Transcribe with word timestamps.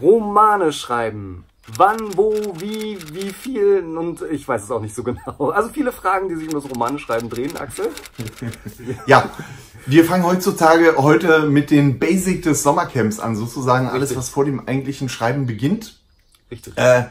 Romane 0.00 0.72
schreiben. 0.72 1.44
Wann, 1.76 2.16
wo, 2.16 2.34
wie, 2.58 2.98
wie 3.12 3.30
viel 3.30 3.84
und 3.96 4.22
ich 4.30 4.46
weiß 4.48 4.64
es 4.64 4.70
auch 4.70 4.80
nicht 4.80 4.94
so 4.94 5.02
genau. 5.04 5.50
Also 5.50 5.68
viele 5.68 5.92
Fragen, 5.92 6.28
die 6.28 6.34
sich 6.34 6.48
um 6.48 6.54
das 6.54 6.68
Romane 6.68 6.98
schreiben 6.98 7.30
drehen, 7.30 7.56
Axel. 7.56 7.90
Ja, 9.06 9.30
wir 9.86 10.04
fangen 10.04 10.24
heutzutage 10.24 10.96
heute 10.96 11.46
mit 11.46 11.70
den 11.70 11.98
Basic 11.98 12.42
des 12.42 12.62
Sommercamps 12.62 13.20
an, 13.20 13.36
sozusagen 13.36 13.86
alles, 13.86 14.10
Richtig. 14.10 14.18
was 14.18 14.28
vor 14.30 14.44
dem 14.44 14.66
eigentlichen 14.66 15.08
Schreiben 15.08 15.46
beginnt. 15.46 16.00
Richtig. 16.50 16.76
Äh, 16.76 17.04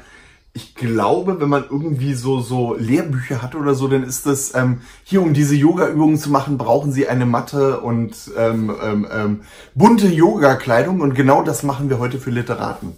ich 0.54 0.76
glaube, 0.76 1.40
wenn 1.40 1.50
man 1.50 1.66
irgendwie 1.70 2.14
so, 2.14 2.40
so 2.40 2.76
Lehrbücher 2.76 3.42
hat 3.42 3.56
oder 3.56 3.76
so, 3.76 3.88
dann 3.88 4.04
ist 4.04 4.26
das, 4.26 4.56
ähm, 4.56 4.82
hier 5.04 5.22
um 5.22 5.34
diese 5.34 5.56
Yoga-Übungen 5.56 6.18
zu 6.18 6.32
machen, 6.32 6.58
brauchen 6.58 6.92
sie 6.92 7.08
eine 7.08 7.26
Matte 7.26 7.82
und 7.82 8.32
ähm, 8.38 8.76
ähm, 8.82 9.08
ähm, 9.12 9.42
bunte 9.76 10.08
Yoga-Kleidung 10.08 11.02
und 11.02 11.14
genau 11.14 11.44
das 11.44 11.64
machen 11.64 11.90
wir 11.90 12.00
heute 12.00 12.20
für 12.20 12.32
Literaten. 12.32 12.96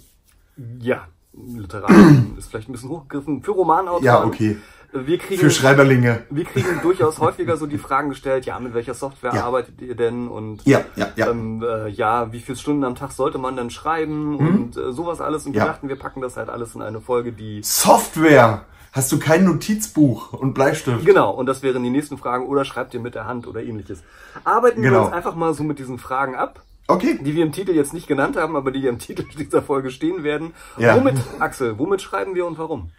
Ja, 0.80 1.08
Literaten 1.34 2.36
ist 2.38 2.50
vielleicht 2.50 2.70
ein 2.70 2.74
bisschen 2.74 2.90
hochgegriffen. 2.90 3.44
Für 3.44 3.52
Romanautoren. 3.52 4.04
Ja, 4.04 4.24
okay. 4.24 4.58
Wir 4.94 5.18
kriegen, 5.18 5.40
Für 5.40 5.50
Schreiberlinge. 5.52 6.24
wir 6.30 6.44
kriegen 6.44 6.82
durchaus 6.82 7.20
häufiger 7.20 7.56
so 7.56 7.66
die 7.66 7.78
Fragen 7.78 8.10
gestellt, 8.10 8.46
ja, 8.46 8.60
mit 8.60 8.74
welcher 8.74 8.94
Software 8.94 9.34
Ja. 9.34 9.46
arbeitet 9.46 9.82
ihr 9.82 9.96
denn? 9.96 10.28
Und 10.28 10.66
Ja, 10.66 10.82
ja, 10.98 11.08
ja. 11.16 11.30
Ähm, 11.30 11.64
äh, 11.64 11.88
ja, 11.88 12.34
wie 12.34 12.40
viele 12.42 12.58
Stunden 12.58 12.84
am 12.84 12.96
Tag 12.96 13.12
sollte 13.14 13.38
man 13.38 13.56
denn 13.56 13.70
schreiben 13.70 14.38
und 14.38 14.76
äh, 14.76 14.92
sowas 14.92 15.22
alles. 15.22 15.46
Und 15.46 15.54
wir 15.54 15.62
Mhm. 15.62 15.66
Ja. 15.68 15.72
dachten, 15.72 15.88
wir 15.90 15.96
packen 15.98 16.20
das 16.22 16.36
halt 16.36 16.50
alles 16.50 16.76
in 16.76 16.82
eine 16.82 17.00
Folge, 17.00 17.32
die 17.32 17.62
Software! 17.64 18.66
Hast 18.94 19.10
du 19.14 19.20
kein 19.20 19.46
Notizbuch 19.46 20.34
und 20.34 20.54
Bleistift? 20.54 21.06
Genau, 21.06 21.32
und 21.32 21.46
das 21.46 21.64
wären 21.64 21.82
die 21.84 21.90
nächsten 21.90 22.18
Fragen 22.18 22.46
oder 22.46 22.66
schreibt 22.66 22.94
ihr 22.94 23.00
mit 23.00 23.16
der 23.16 23.26
Hand 23.26 23.48
oder 23.48 23.64
ähnliches. 23.64 24.04
Arbeiten 24.44 24.82
wir 24.82 24.90
Genau. 24.90 25.06
uns 25.06 25.14
einfach 25.14 25.36
mal 25.36 25.54
so 25.54 25.64
mit 25.64 25.80
diesen 25.80 25.98
Fragen 25.98 26.36
ab, 26.36 26.62
Okay. 26.90 27.18
die 27.22 27.34
wir 27.34 27.44
im 27.46 27.54
Titel 27.54 27.72
jetzt 27.72 27.94
nicht 27.94 28.08
genannt 28.08 28.36
haben, 28.36 28.58
aber 28.58 28.72
die 28.72 28.86
im 28.86 29.00
Titel 29.00 29.24
dieser 29.40 29.62
Folge 29.62 29.92
stehen 29.92 30.24
werden. 30.24 30.54
Ja. 30.78 30.98
Womit, 30.98 31.16
Axel, 31.40 31.80
womit 31.80 32.02
schreiben 32.02 32.36
wir 32.36 32.46
und 32.46 32.58
warum? 32.58 32.92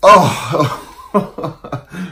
Oh, 0.00 0.30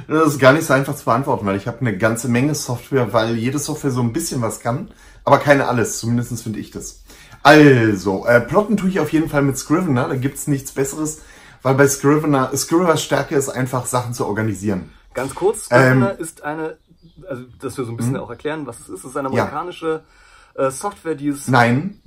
das 0.08 0.26
ist 0.28 0.38
gar 0.40 0.52
nicht 0.52 0.66
so 0.66 0.72
einfach 0.72 0.96
zu 0.96 1.04
beantworten, 1.04 1.46
weil 1.46 1.56
ich 1.56 1.66
habe 1.66 1.80
eine 1.80 1.96
ganze 1.96 2.28
Menge 2.28 2.54
Software, 2.54 3.12
weil 3.12 3.36
jede 3.36 3.58
Software 3.58 3.90
so 3.90 4.00
ein 4.00 4.12
bisschen 4.12 4.42
was 4.42 4.60
kann, 4.60 4.90
aber 5.24 5.38
keine 5.38 5.68
alles, 5.68 5.98
zumindest 5.98 6.42
finde 6.42 6.58
ich 6.58 6.70
das. 6.70 7.02
Also, 7.42 8.26
äh, 8.26 8.40
plotten 8.40 8.76
tue 8.76 8.88
ich 8.88 8.98
auf 8.98 9.12
jeden 9.12 9.28
Fall 9.28 9.42
mit 9.42 9.56
Scrivener, 9.56 10.08
da 10.08 10.16
gibt's 10.16 10.48
nichts 10.48 10.72
Besseres, 10.72 11.22
weil 11.62 11.74
bei 11.74 11.86
Scrivener, 11.86 12.56
Scriveners 12.56 13.02
Stärke 13.02 13.36
ist 13.36 13.48
einfach, 13.48 13.86
Sachen 13.86 14.14
zu 14.14 14.26
organisieren. 14.26 14.90
Ganz 15.14 15.34
kurz, 15.34 15.66
Scrivener 15.66 16.12
Ähm. 16.12 16.18
ist 16.18 16.42
eine, 16.42 16.78
also 17.28 17.44
dass 17.60 17.78
wir 17.78 17.84
so 17.84 17.92
ein 17.92 17.96
bisschen 17.96 18.16
auch 18.16 18.30
erklären, 18.30 18.66
was 18.66 18.80
es 18.80 18.88
ist. 18.88 19.04
Es 19.04 19.10
ist 19.10 19.16
eine 19.16 19.28
amerikanische 19.28 20.02
äh, 20.54 20.70
Software, 20.70 21.14
die 21.14 21.28
es... 21.28 21.46
Nein, 21.46 22.00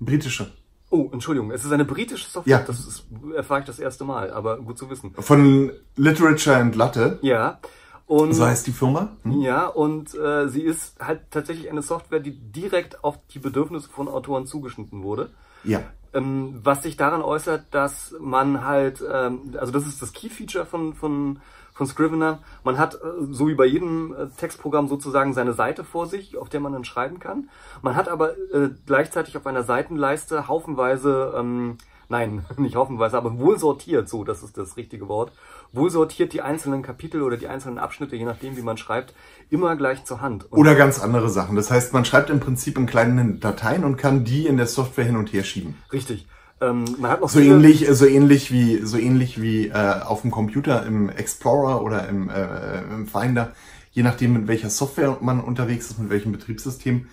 britische. 0.00 0.50
Oh, 0.90 1.08
Entschuldigung, 1.12 1.52
es 1.52 1.64
ist 1.64 1.72
eine 1.72 1.84
britische 1.84 2.28
Software. 2.28 2.58
Ja. 2.58 2.64
Das 2.66 2.80
ist, 2.80 3.06
erfahre 3.34 3.60
ich 3.60 3.66
das 3.66 3.78
erste 3.78 4.04
Mal, 4.04 4.32
aber 4.32 4.58
gut 4.58 4.76
zu 4.76 4.90
wissen. 4.90 5.14
Von 5.14 5.72
Literature 5.96 6.56
and 6.56 6.74
Latte, 6.74 7.18
Ja. 7.22 7.60
Und 8.06 8.32
so 8.32 8.44
heißt 8.44 8.66
die 8.66 8.72
Firma. 8.72 9.16
Hm? 9.22 9.40
Ja, 9.40 9.68
und 9.68 10.16
äh, 10.16 10.48
sie 10.48 10.62
ist 10.62 10.96
halt 10.98 11.30
tatsächlich 11.30 11.70
eine 11.70 11.80
Software, 11.80 12.18
die 12.18 12.32
direkt 12.32 13.04
auf 13.04 13.20
die 13.32 13.38
Bedürfnisse 13.38 13.88
von 13.88 14.08
Autoren 14.08 14.46
zugeschnitten 14.46 15.04
wurde. 15.04 15.30
Ja. 15.62 15.80
Ähm, 16.12 16.58
was 16.60 16.82
sich 16.82 16.96
daran 16.96 17.22
äußert, 17.22 17.66
dass 17.70 18.12
man 18.18 18.64
halt, 18.64 19.00
ähm, 19.08 19.54
also 19.56 19.72
das 19.72 19.86
ist 19.86 20.02
das 20.02 20.12
Key-Feature 20.12 20.66
von, 20.66 20.94
von, 20.94 21.38
von 21.80 21.86
Scrivener. 21.86 22.40
Man 22.62 22.76
hat, 22.76 22.96
äh, 22.96 22.98
so 23.30 23.48
wie 23.48 23.54
bei 23.54 23.64
jedem 23.64 24.12
äh, 24.12 24.26
Textprogramm, 24.36 24.86
sozusagen 24.86 25.32
seine 25.32 25.54
Seite 25.54 25.82
vor 25.82 26.06
sich, 26.06 26.36
auf 26.36 26.50
der 26.50 26.60
man 26.60 26.74
dann 26.74 26.84
schreiben 26.84 27.20
kann. 27.20 27.48
Man 27.80 27.96
hat 27.96 28.10
aber 28.10 28.36
äh, 28.52 28.68
gleichzeitig 28.84 29.34
auf 29.38 29.46
einer 29.46 29.62
Seitenleiste 29.62 30.46
haufenweise, 30.46 31.32
ähm, 31.38 31.78
nein, 32.10 32.44
nicht 32.58 32.76
haufenweise, 32.76 33.16
aber 33.16 33.38
wohl 33.38 33.58
sortiert, 33.58 34.10
so, 34.10 34.24
das 34.24 34.42
ist 34.42 34.58
das 34.58 34.76
richtige 34.76 35.08
Wort, 35.08 35.32
wohl 35.72 35.88
sortiert 35.88 36.34
die 36.34 36.42
einzelnen 36.42 36.82
Kapitel 36.82 37.22
oder 37.22 37.38
die 37.38 37.48
einzelnen 37.48 37.78
Abschnitte, 37.78 38.14
je 38.14 38.26
nachdem, 38.26 38.58
wie 38.58 38.62
man 38.62 38.76
schreibt, 38.76 39.14
immer 39.48 39.74
gleich 39.74 40.04
zur 40.04 40.20
Hand. 40.20 40.52
Und 40.52 40.58
Oder 40.58 40.74
ganz 40.74 41.00
andere 41.00 41.30
Sachen. 41.30 41.56
Das 41.56 41.70
heißt, 41.70 41.94
man 41.94 42.04
schreibt 42.04 42.28
im 42.28 42.40
Prinzip 42.40 42.76
in 42.76 42.84
kleinen 42.84 43.40
Dateien 43.40 43.84
und 43.84 43.96
kann 43.96 44.24
die 44.24 44.46
in 44.46 44.58
der 44.58 44.66
Software 44.66 45.06
hin 45.06 45.16
und 45.16 45.32
her 45.32 45.44
schieben. 45.44 45.78
Richtig. 45.90 46.28
Ähm, 46.60 46.84
man 46.98 47.10
hat 47.10 47.20
noch 47.20 47.28
So 47.30 47.40
ähnlich, 47.40 47.86
so 47.90 48.06
ähnlich 48.06 48.52
wie, 48.52 48.78
so 48.84 48.98
ähnlich 48.98 49.40
wie 49.40 49.68
äh, 49.68 50.00
auf 50.02 50.22
dem 50.22 50.30
Computer 50.30 50.84
im 50.84 51.08
Explorer 51.08 51.82
oder 51.82 52.08
im, 52.08 52.28
äh, 52.28 52.82
im 52.82 53.06
Finder, 53.06 53.52
je 53.92 54.02
nachdem 54.02 54.34
mit 54.34 54.46
welcher 54.46 54.68
Software 54.68 55.18
man 55.20 55.40
unterwegs 55.40 55.90
ist, 55.90 55.98
mit 55.98 56.10
welchem 56.10 56.32
Betriebssystem. 56.32 57.06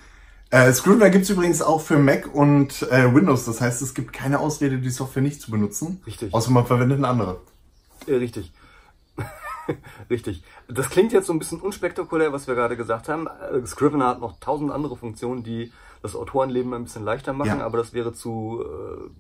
Äh, 0.50 0.72
Scrivener 0.72 1.09
gibt's 1.09 1.30
übrigens 1.30 1.62
auch 1.62 1.81
für 1.81 1.97
Mac 1.97 2.34
und 2.34 2.84
äh, 2.91 3.13
Windows. 3.13 3.46
Das 3.46 3.59
heißt, 3.59 3.81
es 3.81 3.94
gibt 3.94 4.13
keine 4.13 4.40
Ausrede, 4.40 4.78
die 4.78 4.90
Software 4.90 5.24
nicht 5.24 5.41
zu 5.41 5.52
benutzen. 5.52 6.02
Richtig. 6.06 6.34
Außer 6.34 6.52
man 6.52 6.66
verwendet 6.66 7.00
eine 7.00 7.08
andere. 7.08 7.41
Äh, 8.06 8.16
richtig. 8.16 8.52
richtig. 10.09 10.44
Das 10.69 10.90
klingt 10.90 11.12
jetzt 11.12 11.28
so 11.28 11.34
ein 11.34 11.40
bisschen 11.40 11.59
unspektakulär, 11.59 12.31
was 12.31 12.47
wir 12.47 12.56
gerade 12.56 12.78
gesagt 12.78 13.09
haben. 13.09 13.28
Äh, 13.28 13.66
Scrivener 13.66 14.08
hat 14.08 14.22
noch 14.22 14.40
tausend 14.40 14.72
andere 14.72 14.96
Funktionen, 14.96 15.44
die 15.44 15.72
das 16.02 16.16
Autorenleben 16.16 16.74
ein 16.74 16.84
bisschen 16.84 17.03
leichter 17.06 17.34
machen, 17.34 17.59
Ja. 17.59 17.66
aber 17.66 17.78
das 17.78 17.94
wäre 17.94 18.13
zu, 18.13 18.63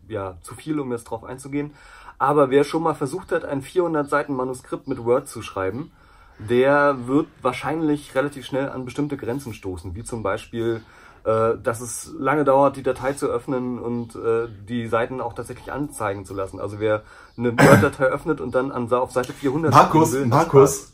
äh, 0.09 0.13
ja, 0.13 0.37
zu 0.41 0.55
viel, 0.55 0.79
um 0.79 0.91
jetzt 0.91 1.05
drauf 1.05 1.23
einzugehen. 1.23 1.73
Aber 2.19 2.49
wer 2.49 2.63
schon 2.63 2.83
mal 2.83 2.95
versucht 2.95 3.31
hat, 3.31 3.45
ein 3.45 3.61
400 3.61 4.09
Seiten 4.09 4.35
Manuskript 4.35 4.87
mit 4.87 5.03
Word 5.05 5.27
zu 5.27 5.41
schreiben, 5.41 5.91
der 6.39 7.07
wird 7.07 7.27
wahrscheinlich 7.41 8.13
relativ 8.15 8.45
schnell 8.45 8.69
an 8.69 8.85
bestimmte 8.85 9.17
Grenzen 9.17 9.53
stoßen, 9.53 9.95
wie 9.95 10.03
zum 10.03 10.23
Beispiel, 10.23 10.81
äh, 11.23 11.57
dass 11.61 11.81
es 11.81 12.11
lange 12.17 12.43
dauert, 12.43 12.75
die 12.75 12.83
Datei 12.83 13.13
zu 13.13 13.27
öffnen 13.27 13.79
und 13.79 14.15
äh, 14.15 14.47
die 14.67 14.87
Seiten 14.87 15.19
auch 15.19 15.33
tatsächlich 15.33 15.71
anzeigen 15.71 16.25
zu 16.25 16.33
lassen. 16.33 16.59
Also 16.59 16.79
wer 16.79 17.03
eine 17.37 17.51
Word-Datei 17.57 18.05
öffnet 18.11 18.39
und 18.39 18.53
dann 18.55 18.71
an, 18.71 18.91
auf 18.91 19.11
Seite 19.11 19.33
400 19.33 19.71
Markus, 19.73 20.13
will, 20.13 20.25
Markus, 20.27 20.93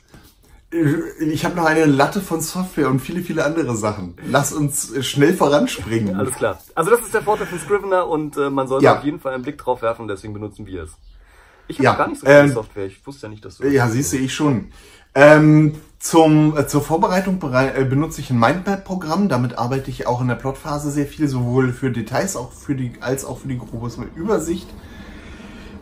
ich 1.19 1.45
habe 1.45 1.55
noch 1.55 1.65
eine 1.65 1.85
Latte 1.85 2.19
von 2.21 2.41
Software 2.41 2.89
und 2.89 2.99
viele, 2.99 3.21
viele 3.21 3.45
andere 3.45 3.75
Sachen. 3.75 4.15
Lass 4.29 4.51
uns 4.53 4.91
äh, 4.91 5.03
schnell 5.03 5.33
voranspringen. 5.33 6.15
Alles 6.15 6.33
klar. 6.35 6.59
Also 6.75 6.89
das 6.91 7.01
ist 7.01 7.13
der 7.13 7.21
Vorteil 7.21 7.47
von 7.47 7.59
Scrivener 7.59 8.07
und 8.07 8.37
äh, 8.37 8.49
man 8.49 8.67
sollte 8.67 8.85
Ja. 8.85 8.97
auf 8.97 9.03
jeden 9.03 9.19
Fall 9.19 9.33
einen 9.33 9.43
Blick 9.43 9.57
drauf 9.57 9.81
werfen, 9.81 10.07
deswegen 10.07 10.33
benutzen 10.33 10.65
wir 10.65 10.83
es. 10.83 10.91
Ich 11.67 11.77
habe 11.77 11.83
Ja, 11.85 11.93
gar 11.95 12.07
nicht 12.09 12.19
so 12.19 12.25
viel 12.25 12.35
ähm, 12.35 12.51
Software. 12.51 12.85
Ich 12.87 13.05
wusste 13.05 13.27
ja 13.27 13.29
nicht, 13.29 13.45
dass 13.45 13.57
du. 13.57 13.67
Ja, 13.67 13.87
siehst 13.87 14.11
du, 14.13 14.17
ich 14.17 14.33
schon. 14.33 14.69
Ähm, 15.15 15.75
zum, 15.99 16.57
äh, 16.57 16.67
zur 16.67 16.81
Vorbereitung 16.81 17.39
berei- 17.39 17.73
äh, 17.75 17.85
benutze 17.85 18.19
ich 18.19 18.29
ein 18.31 18.39
Mindmap-Programm. 18.39 19.29
Damit 19.29 19.57
arbeite 19.57 19.89
ich 19.91 20.05
auch 20.07 20.19
in 20.21 20.27
der 20.27 20.35
Plotphase 20.35 20.91
sehr 20.91 21.05
viel, 21.05 21.27
sowohl 21.27 21.71
für 21.71 21.91
Details 21.91 22.35
auch 22.35 22.51
für 22.51 22.75
die, 22.75 22.93
als 22.99 23.23
auch 23.23 23.37
für 23.39 23.47
die 23.47 23.57
grobe 23.59 23.89
Übersicht. 24.15 24.67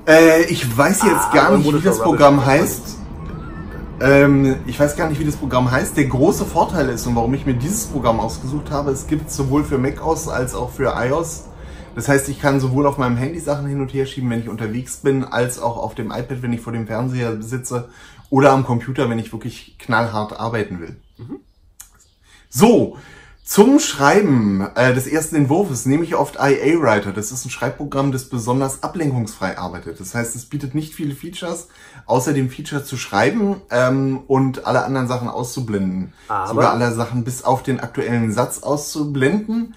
Äh, 0.06 0.44
ich 0.44 0.78
weiß 0.78 1.04
jetzt 1.04 1.16
Ah, 1.16 1.34
gar 1.34 1.58
nicht, 1.58 1.74
wie 1.74 1.80
das 1.82 2.00
Programm 2.00 2.46
heißt. 2.46 2.98
Ähm, 4.02 4.56
ich 4.66 4.80
weiß 4.80 4.96
gar 4.96 5.08
nicht, 5.10 5.20
wie 5.20 5.26
das 5.26 5.36
Programm 5.36 5.70
heißt. 5.70 5.96
Der 5.96 6.06
große 6.06 6.46
Vorteil 6.46 6.90
ist 6.90 7.06
und 7.06 7.16
warum 7.16 7.36
ich 7.36 7.46
mir 7.46 7.54
dieses 7.54 7.86
Programm 7.86 8.20
ausgesucht 8.20 8.72
habe, 8.72 8.90
es 8.90 9.06
gibt 9.06 9.30
sowohl 9.30 9.64
für 9.64 9.78
Mac 9.78 10.04
OS 10.04 10.28
als 10.28 10.56
auch 10.56 10.72
für 10.72 10.96
iOS. 10.98 11.46
Das 11.94 12.08
heißt, 12.08 12.28
ich 12.30 12.42
kann 12.42 12.60
sowohl 12.60 12.88
auf 12.88 12.98
meinem 12.98 13.18
Handy 13.18 13.40
Sachen 13.40 13.68
hin 13.68 13.80
und 13.80 13.94
her 13.94 14.08
schieben, 14.08 14.30
wenn 14.32 14.40
ich 14.40 14.50
unterwegs 14.50 14.98
bin, 14.98 15.24
als 15.24 15.60
auch 15.60 15.78
auf 15.78 15.94
dem 15.94 16.08
iPad, 16.08 16.42
wenn 16.42 16.54
ich 16.54 16.62
vor 16.62 16.74
dem 16.74 16.88
Fernseher 16.88 17.44
sitze 17.44 17.90
oder 18.32 18.54
am 18.54 18.66
Computer, 18.66 19.08
wenn 19.08 19.20
ich 19.20 19.32
wirklich 19.34 19.78
knallhart 19.78 20.40
arbeiten 20.40 20.80
will. 20.80 20.96
So, 22.50 22.98
zum 23.44 23.80
Schreiben 23.80 24.62
äh, 24.76 24.94
des 24.94 25.08
ersten 25.08 25.36
Entwurfs 25.36 25.86
nehme 25.86 26.04
ich 26.04 26.16
oft 26.16 26.36
IA 26.36 26.80
Writer. 26.80 27.12
Das 27.12 27.32
ist 27.32 27.44
ein 27.46 27.50
Schreibprogramm, 27.50 28.12
das 28.12 28.30
besonders 28.30 28.82
ablenkungsfrei 28.84 29.58
arbeitet. 29.58 30.00
Das 30.00 30.16
heißt, 30.16 30.36
es 30.36 30.46
bietet 30.46 30.74
nicht 30.76 30.94
viele 30.96 31.16
Features, 31.16 31.68
außer 32.06 32.34
dem 32.34 32.50
Feature 32.50 32.84
zu 32.86 32.96
schreiben 32.98 33.58
ähm, 33.70 34.22
und 34.28 34.66
alle 34.66 34.86
anderen 34.86 35.08
Sachen 35.08 35.28
auszublenden. 35.28 36.14
Aber- 36.28 36.48
Sogar 36.50 36.72
alle 36.74 36.94
Sachen 36.94 37.24
bis 37.24 37.44
auf 37.44 37.62
den 37.64 37.80
aktuellen 37.82 38.32
Satz 38.32 38.60
auszublenden. 38.64 39.76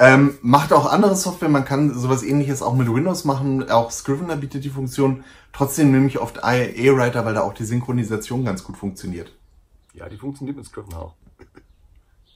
Ähm, 0.00 0.38
macht 0.42 0.72
auch 0.72 0.86
andere 0.92 1.16
Software, 1.16 1.48
man 1.48 1.64
kann 1.64 1.92
sowas 1.98 2.22
ähnliches 2.22 2.62
auch 2.62 2.76
mit 2.76 2.86
Windows 2.92 3.24
machen, 3.24 3.68
auch 3.68 3.90
Scrivener 3.90 4.36
bietet 4.36 4.62
die 4.62 4.70
Funktion. 4.70 5.24
Trotzdem 5.52 5.90
nehme 5.90 6.06
ich 6.06 6.20
oft 6.20 6.36
IA 6.44 6.96
Writer, 6.96 7.24
weil 7.24 7.34
da 7.34 7.40
auch 7.40 7.52
die 7.54 7.64
Synchronisation 7.64 8.44
ganz 8.44 8.62
gut 8.62 8.76
funktioniert. 8.76 9.32
Ja, 9.94 10.08
die 10.08 10.16
funktioniert 10.16 10.56
mit 10.56 10.66
Scrivener 10.66 10.98
auch. 11.00 11.14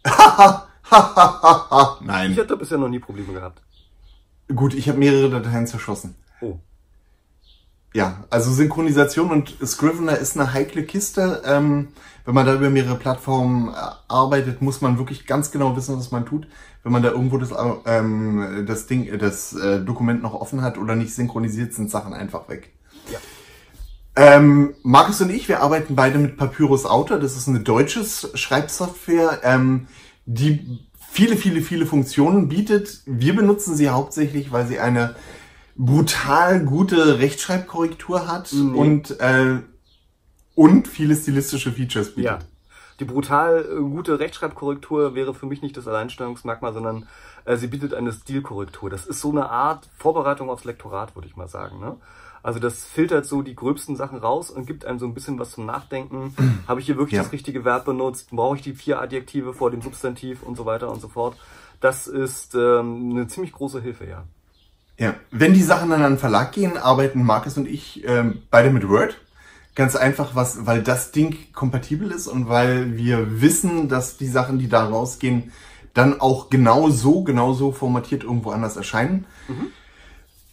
Nein. 2.00 2.32
Ich 2.32 2.38
hatte 2.38 2.56
bisher 2.56 2.78
noch 2.78 2.88
nie 2.88 2.98
Probleme 2.98 3.32
gehabt. 3.32 3.62
Gut, 4.54 4.74
ich 4.74 4.88
habe 4.88 4.98
mehrere 4.98 5.30
Dateien 5.30 5.66
zerschossen. 5.66 6.14
Oh. 6.40 6.58
Ja, 7.94 8.24
also 8.30 8.50
Synchronisation 8.50 9.30
und 9.30 9.54
Scrivener 9.64 10.16
ist 10.16 10.38
eine 10.38 10.52
heikle 10.52 10.84
Kiste. 10.84 11.42
Ähm, 11.44 11.88
wenn 12.24 12.34
man 12.34 12.46
da 12.46 12.54
über 12.54 12.70
mehrere 12.70 12.96
Plattformen 12.96 13.68
äh, 13.68 13.74
arbeitet, 14.08 14.62
muss 14.62 14.80
man 14.80 14.98
wirklich 14.98 15.26
ganz 15.26 15.50
genau 15.50 15.76
wissen, 15.76 15.96
was 15.98 16.10
man 16.10 16.24
tut. 16.24 16.46
Wenn 16.82 16.92
man 16.92 17.02
da 17.02 17.10
irgendwo 17.10 17.38
das, 17.38 17.52
äh, 17.52 17.74
ähm, 17.86 18.64
das 18.66 18.86
Ding, 18.86 19.18
das 19.18 19.52
äh, 19.54 19.80
Dokument 19.80 20.22
noch 20.22 20.34
offen 20.34 20.62
hat 20.62 20.78
oder 20.78 20.96
nicht 20.96 21.14
synchronisiert, 21.14 21.74
sind 21.74 21.90
Sachen 21.90 22.14
einfach 22.14 22.48
weg. 22.48 22.72
Ähm, 24.14 24.74
Markus 24.82 25.20
und 25.20 25.30
ich, 25.30 25.48
wir 25.48 25.60
arbeiten 25.62 25.96
beide 25.96 26.18
mit 26.18 26.36
Papyrus 26.36 26.84
Autor. 26.84 27.18
Das 27.18 27.36
ist 27.36 27.48
eine 27.48 27.60
deutsche 27.60 28.04
Schreibsoftware, 28.04 29.40
ähm, 29.42 29.86
die 30.26 30.80
viele, 31.10 31.36
viele, 31.36 31.62
viele 31.62 31.86
Funktionen 31.86 32.48
bietet. 32.48 33.00
Wir 33.06 33.34
benutzen 33.34 33.74
sie 33.74 33.88
hauptsächlich, 33.88 34.52
weil 34.52 34.66
sie 34.66 34.78
eine 34.78 35.14
brutal 35.76 36.64
gute 36.64 37.18
Rechtschreibkorrektur 37.18 38.28
hat 38.28 38.52
Nee. 38.52 38.78
und, 38.78 39.18
äh, 39.20 39.58
und 40.54 40.88
viele 40.88 41.16
stilistische 41.16 41.72
Features 41.72 42.14
bietet. 42.14 42.24
Ja. 42.24 42.38
Die 43.00 43.04
brutal 43.06 43.64
äh, 43.64 43.80
gute 43.80 44.20
Rechtschreibkorrektur 44.20 45.14
wäre 45.14 45.32
für 45.32 45.46
mich 45.46 45.62
nicht 45.62 45.76
das 45.76 45.88
Alleinstellungsmerkmal, 45.88 46.74
sondern 46.74 47.08
äh, 47.46 47.56
sie 47.56 47.66
bietet 47.66 47.94
eine 47.94 48.12
Stilkorrektur. 48.12 48.90
Das 48.90 49.06
ist 49.06 49.20
so 49.20 49.30
eine 49.30 49.48
Art 49.48 49.88
Vorbereitung 49.96 50.50
aufs 50.50 50.64
Lektorat, 50.64 51.16
würde 51.16 51.26
ich 51.28 51.36
mal 51.36 51.48
sagen. 51.48 51.80
Ne? 51.80 51.96
Also 52.42 52.58
das 52.58 52.84
filtert 52.84 53.24
so 53.26 53.42
die 53.42 53.54
gröbsten 53.54 53.94
Sachen 53.96 54.18
raus 54.18 54.50
und 54.50 54.66
gibt 54.66 54.84
einem 54.84 54.98
so 54.98 55.06
ein 55.06 55.14
bisschen 55.14 55.38
was 55.38 55.52
zum 55.52 55.64
Nachdenken. 55.66 56.34
Habe 56.68 56.80
ich 56.80 56.86
hier 56.86 56.96
wirklich 56.96 57.16
Ja. 57.16 57.22
das 57.22 57.32
richtige 57.32 57.64
Verb 57.64 57.84
benutzt? 57.84 58.30
Brauche 58.30 58.56
ich 58.56 58.62
die 58.62 58.74
vier 58.74 59.00
Adjektive 59.00 59.54
vor 59.54 59.70
dem 59.70 59.82
Substantiv 59.82 60.42
und 60.42 60.56
so 60.56 60.66
weiter 60.66 60.90
und 60.90 61.00
so 61.00 61.08
fort? 61.08 61.36
Das 61.80 62.06
ist 62.06 62.54
ähm, 62.54 63.10
eine 63.12 63.26
ziemlich 63.28 63.52
große 63.52 63.80
Hilfe, 63.80 64.06
ja. 64.08 64.24
Ja, 64.98 65.14
wenn 65.30 65.54
die 65.54 65.62
Sachen 65.62 65.90
dann 65.90 66.02
an 66.02 66.12
den 66.12 66.18
Verlag 66.18 66.52
gehen, 66.52 66.76
arbeiten 66.76 67.24
Markus 67.24 67.56
und 67.56 67.66
ich 67.66 68.06
ähm, 68.06 68.42
beide 68.50 68.70
mit 68.70 68.88
Word. 68.88 69.18
Ganz 69.74 69.96
einfach, 69.96 70.34
was, 70.34 70.66
weil 70.66 70.82
das 70.82 71.12
Ding 71.12 71.34
kompatibel 71.54 72.10
ist 72.10 72.28
und 72.28 72.48
weil 72.48 72.96
wir 72.96 73.40
wissen, 73.40 73.88
dass 73.88 74.18
die 74.18 74.26
Sachen, 74.28 74.58
die 74.58 74.68
da 74.68 74.84
rausgehen, 74.84 75.50
dann 75.94 76.20
auch 76.20 76.50
genau 76.50 76.90
so, 76.90 77.22
genau 77.22 77.54
so 77.54 77.72
formatiert 77.72 78.22
irgendwo 78.22 78.50
anders 78.50 78.76
erscheinen. 78.76 79.24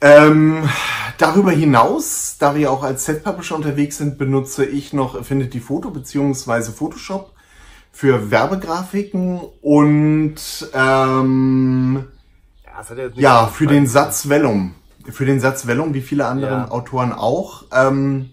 Ähm, 0.01 0.69
darüber 1.17 1.51
hinaus, 1.51 2.37
da 2.39 2.55
wir 2.55 2.71
auch 2.71 2.83
als 2.83 3.05
Set-Publisher 3.05 3.55
unterwegs 3.55 3.97
sind, 3.97 4.17
benutze 4.17 4.65
ich 4.65 4.93
noch 4.93 5.19
Affinity 5.19 5.59
Photo 5.59 5.89
beziehungsweise 5.89 6.71
Photoshop 6.71 7.33
für 7.91 8.31
Werbegrafiken 8.31 9.41
und 9.61 10.35
ähm, 10.73 12.05
Ja, 12.65 12.83
ja, 13.15 13.47
für 13.47 13.67
den 13.67 13.87
Satz 13.87 14.29
Vellum. 14.29 14.75
Für 15.11 15.25
den 15.25 15.39
Satz 15.39 15.67
Vellum, 15.67 15.93
wie 15.93 16.01
viele 16.01 16.27
andere 16.27 16.51
Ja. 16.51 16.71
Autoren 16.71 17.11
auch. 17.11 17.65
Ähm, 17.73 18.29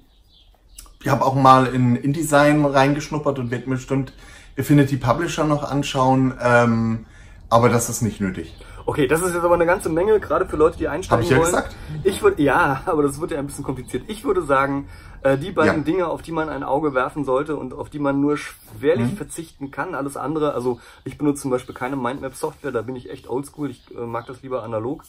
ich 1.02 1.08
habe 1.08 1.24
auch 1.24 1.34
mal 1.34 1.66
in 1.66 1.96
InDesign 1.96 2.64
reingeschnuppert 2.64 3.38
und 3.38 3.50
werde 3.50 3.68
mir 3.68 3.76
bestimmt 3.76 4.12
Affinity 4.58 4.96
Publisher 4.96 5.44
noch 5.44 5.64
anschauen. 5.64 6.34
Ähm, 6.40 7.06
aber 7.48 7.68
das 7.68 7.88
ist 7.88 8.02
nicht 8.02 8.20
nötig. 8.20 8.54
Okay, 8.88 9.08
das 9.08 9.20
ist 9.20 9.34
jetzt 9.34 9.42
aber 9.44 9.54
eine 9.56 9.66
ganze 9.66 9.88
Menge, 9.88 10.20
gerade 10.20 10.46
für 10.46 10.56
Leute, 10.56 10.78
die 10.78 10.86
einsteigen 10.86 11.24
Hab 11.24 11.24
ich 11.24 11.30
ja 11.30 11.36
wollen. 11.38 11.46
gesagt. 11.50 11.76
Ich 12.04 12.22
würde, 12.22 12.40
ja, 12.40 12.82
aber 12.86 13.02
das 13.02 13.20
wird 13.20 13.32
ja 13.32 13.38
ein 13.38 13.46
bisschen 13.46 13.64
kompliziert. 13.64 14.04
Ich 14.06 14.22
würde 14.24 14.42
sagen, 14.42 14.88
äh, 15.22 15.36
die 15.36 15.50
beiden 15.50 15.78
Ja. 15.78 15.82
Dinge, 15.84 16.06
auf 16.06 16.22
die 16.22 16.30
man 16.30 16.48
ein 16.48 16.62
Auge 16.62 16.94
werfen 16.94 17.24
sollte 17.24 17.56
und 17.56 17.74
auf 17.74 17.90
die 17.90 17.98
man 17.98 18.20
nur 18.20 18.36
schwerlich 18.36 19.10
Mhm. 19.12 19.16
verzichten 19.16 19.70
kann, 19.72 19.94
alles 19.96 20.16
andere, 20.16 20.54
also 20.54 20.78
ich 21.04 21.18
benutze 21.18 21.42
zum 21.42 21.50
Beispiel 21.50 21.74
keine 21.74 21.96
Mindmap-Software, 21.96 22.70
da 22.70 22.82
bin 22.82 22.94
ich 22.94 23.10
echt 23.10 23.28
oldschool, 23.28 23.70
ich 23.70 23.82
äh, 23.94 24.00
mag 24.06 24.26
das 24.26 24.42
lieber 24.42 24.62
analog. 24.62 25.02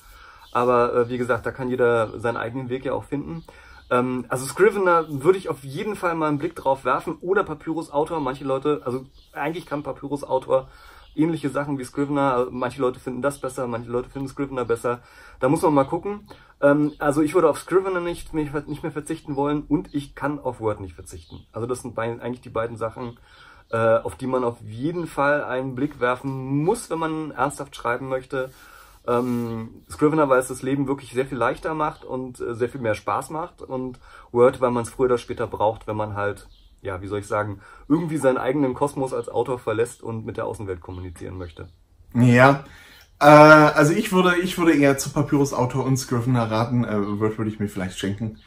Aber 0.52 0.96
äh, 0.96 1.10
wie 1.10 1.18
gesagt, 1.20 1.46
da 1.46 1.52
kann 1.52 1.70
jeder 1.70 2.20
seinen 2.20 2.38
eigenen 2.38 2.70
Weg 2.70 2.84
ja 2.84 2.94
auch 2.94 3.04
finden. 3.04 3.44
Ähm, 3.92 4.26
also 4.30 4.46
Scrivener 4.48 5.06
würde 5.08 5.38
ich 5.38 5.50
auf 5.50 5.64
jeden 5.64 5.96
Fall 5.96 6.16
mal 6.16 6.30
einen 6.30 6.40
Blick 6.40 6.56
drauf 6.56 6.84
werfen 6.84 7.18
oder 7.22 7.44
Papyrus 7.44 7.92
Autor. 7.92 8.22
Manche 8.22 8.44
Leute, 8.44 8.82
also 8.86 9.06
eigentlich 9.34 9.68
kann 9.68 9.84
Papyrus 9.84 10.24
Autor 10.24 10.68
ähnliche 11.18 11.50
Sachen 11.50 11.78
wie 11.78 11.84
Scrivener. 11.84 12.48
Manche 12.52 12.82
Leute 12.82 13.00
finden 13.00 13.22
das 13.22 13.40
besser, 13.40 13.68
manche 13.68 13.90
Leute 13.90 14.10
finden 14.10 14.28
Scrivener 14.28 14.66
besser. 14.66 15.02
Da 15.40 15.50
muss 15.50 15.62
man 15.62 15.74
mal 15.74 15.86
gucken. 15.86 16.28
Ähm, 16.62 16.94
also 17.00 17.22
ich 17.22 17.34
würde 17.34 17.50
auf 17.50 17.60
Scrivener 17.60 18.00
nicht, 18.02 18.34
mehr- 18.34 18.64
nicht 18.68 18.84
mehr 18.84 18.92
verzichten 18.92 19.36
wollen 19.36 19.64
und 19.68 19.94
ich 19.94 20.16
kann 20.16 20.40
auf 20.40 20.60
Word 20.60 20.80
nicht 20.80 20.96
verzichten. 20.96 21.46
Also 21.52 21.68
das 21.68 21.82
sind 21.82 21.96
bei- 21.96 22.20
eigentlich 22.20 22.42
die 22.42 22.50
beiden 22.50 22.78
Sachen, 22.78 23.20
äh, 23.70 23.98
auf 23.98 24.16
die 24.16 24.28
man 24.28 24.44
auf 24.44 24.62
jeden 24.62 25.08
Fall 25.08 25.44
einen 25.44 25.76
Blick 25.76 26.00
werfen 26.00 26.64
muss, 26.64 26.90
wenn 26.90 27.00
man 27.00 27.32
ernsthaft 27.32 27.76
schreiben 27.76 28.08
möchte. 28.08 28.50
Ähm, 29.06 29.84
Scrivener, 29.90 30.28
weil 30.30 30.40
es 30.40 30.50
das 30.50 30.62
Leben 30.64 30.88
wirklich 30.88 31.12
sehr 31.14 31.26
viel 31.26 31.38
leichter 31.38 31.74
macht 31.74 32.04
und 32.04 32.42
äh, 32.42 32.56
sehr 32.56 32.68
viel 32.70 32.82
mehr 32.82 32.96
Spaß 32.96 33.30
macht 33.30 33.62
und 33.62 34.00
Word, 34.32 34.60
weil 34.60 34.72
man 34.72 34.84
es 34.84 34.90
früher 34.90 35.06
oder 35.06 35.18
später 35.18 35.48
braucht, 35.48 35.88
wenn 35.88 35.96
man 35.96 36.16
halt, 36.16 36.48
ja, 36.88 37.02
wie 37.02 37.08
soll 37.08 37.20
ich 37.20 37.28
sagen, 37.28 37.62
irgendwie 37.88 38.18
seinen 38.18 38.38
eigenen 38.38 38.74
Kosmos 38.74 39.14
als 39.14 39.30
Autor 39.30 39.60
verlässt 39.60 40.02
und 40.04 40.26
mit 40.26 40.38
der 40.38 40.46
Außenwelt 40.48 40.82
kommunizieren 40.82 41.38
möchte. 41.38 41.70
Ja. 42.14 42.66
Äh, 43.20 43.26
also 43.26 43.94
ich 43.94 44.12
würde, 44.12 44.38
ich 44.38 44.58
würde 44.58 44.76
eher 44.76 44.98
zu 44.98 45.12
Papyrus 45.12 45.54
Autor 45.54 45.86
und 45.86 45.98
Scrivener 45.98 46.50
raten. 46.52 46.84
Äh, 46.86 47.20
Word 47.20 47.38
würde 47.38 47.52
ich 47.52 47.60
mir 47.60 47.70
vielleicht 47.70 47.98
schenken. 48.00 48.40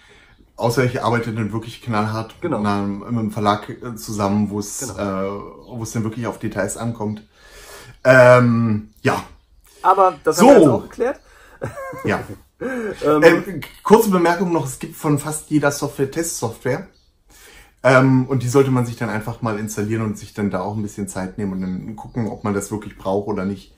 Außer 0.56 0.84
ich 0.84 1.02
arbeite 1.02 1.32
dann 1.32 1.52
wirklich 1.52 1.82
knallhart 1.82 2.34
Genau. 2.40 2.58
mit, 2.60 2.66
einem, 2.68 2.98
mit 3.00 3.08
einem 3.08 3.30
Verlag 3.32 3.68
äh, 3.70 3.96
zusammen, 3.96 4.50
wo 4.50 4.60
es, 4.60 4.78
Genau. 4.80 4.94
äh, 4.98 5.42
wo 5.78 5.82
es 5.82 5.92
dann 5.92 6.04
wirklich 6.04 6.26
auf 6.26 6.38
Details 6.38 6.76
ankommt. 6.76 7.22
Ähm, 8.04 8.90
ja, 9.02 9.24
Aber 9.82 10.18
das 10.24 10.38
So. 10.38 10.48
haben 10.48 10.54
wir 10.54 10.60
jetzt 10.60 10.68
auch 10.70 10.82
geklärt. 10.82 11.20
ja. 12.04 12.22
Ähm, 12.62 13.22
Ähm, 13.22 13.60
kurze 13.82 14.10
Bemerkung 14.10 14.52
noch, 14.52 14.66
es 14.66 14.78
gibt 14.78 14.94
von 14.94 15.18
fast 15.18 15.50
jeder 15.50 15.70
Software 15.72 16.10
Testsoftware. 16.10 16.88
Ähm, 17.82 18.26
und 18.26 18.42
die 18.42 18.48
sollte 18.48 18.70
man 18.70 18.84
sich 18.84 18.96
dann 18.96 19.08
einfach 19.08 19.40
mal 19.42 19.58
installieren 19.58 20.02
und 20.02 20.18
sich 20.18 20.34
dann 20.34 20.50
da 20.50 20.60
auch 20.60 20.76
ein 20.76 20.82
bisschen 20.82 21.08
Zeit 21.08 21.38
nehmen 21.38 21.52
und 21.52 21.60
dann 21.62 21.96
gucken, 21.96 22.28
ob 22.28 22.44
man 22.44 22.52
das 22.52 22.70
wirklich 22.70 22.98
braucht 22.98 23.28
oder 23.28 23.44
nicht. 23.46 23.74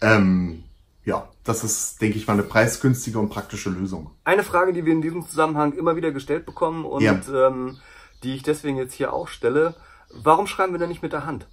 Ähm, 0.00 0.62
ja, 1.04 1.28
das 1.42 1.64
ist, 1.64 2.00
denke 2.00 2.18
ich 2.18 2.26
mal, 2.28 2.34
eine 2.34 2.44
preisgünstige 2.44 3.18
und 3.18 3.30
praktische 3.30 3.70
Lösung. 3.70 4.10
Eine 4.24 4.44
Frage, 4.44 4.72
die 4.72 4.84
wir 4.84 4.92
in 4.92 5.02
diesem 5.02 5.26
Zusammenhang 5.26 5.72
immer 5.72 5.96
wieder 5.96 6.12
gestellt 6.12 6.46
bekommen 6.46 6.84
und 6.84 7.02
Ja. 7.02 7.20
ähm, 7.48 7.78
die 8.22 8.34
ich 8.36 8.44
deswegen 8.44 8.76
jetzt 8.76 8.94
hier 8.94 9.12
auch 9.12 9.26
stelle. 9.26 9.74
Warum 10.14 10.46
schreiben 10.46 10.72
wir 10.72 10.78
denn 10.78 10.88
nicht 10.90 11.02
mit 11.02 11.12
der 11.12 11.26
Hand? 11.26 11.48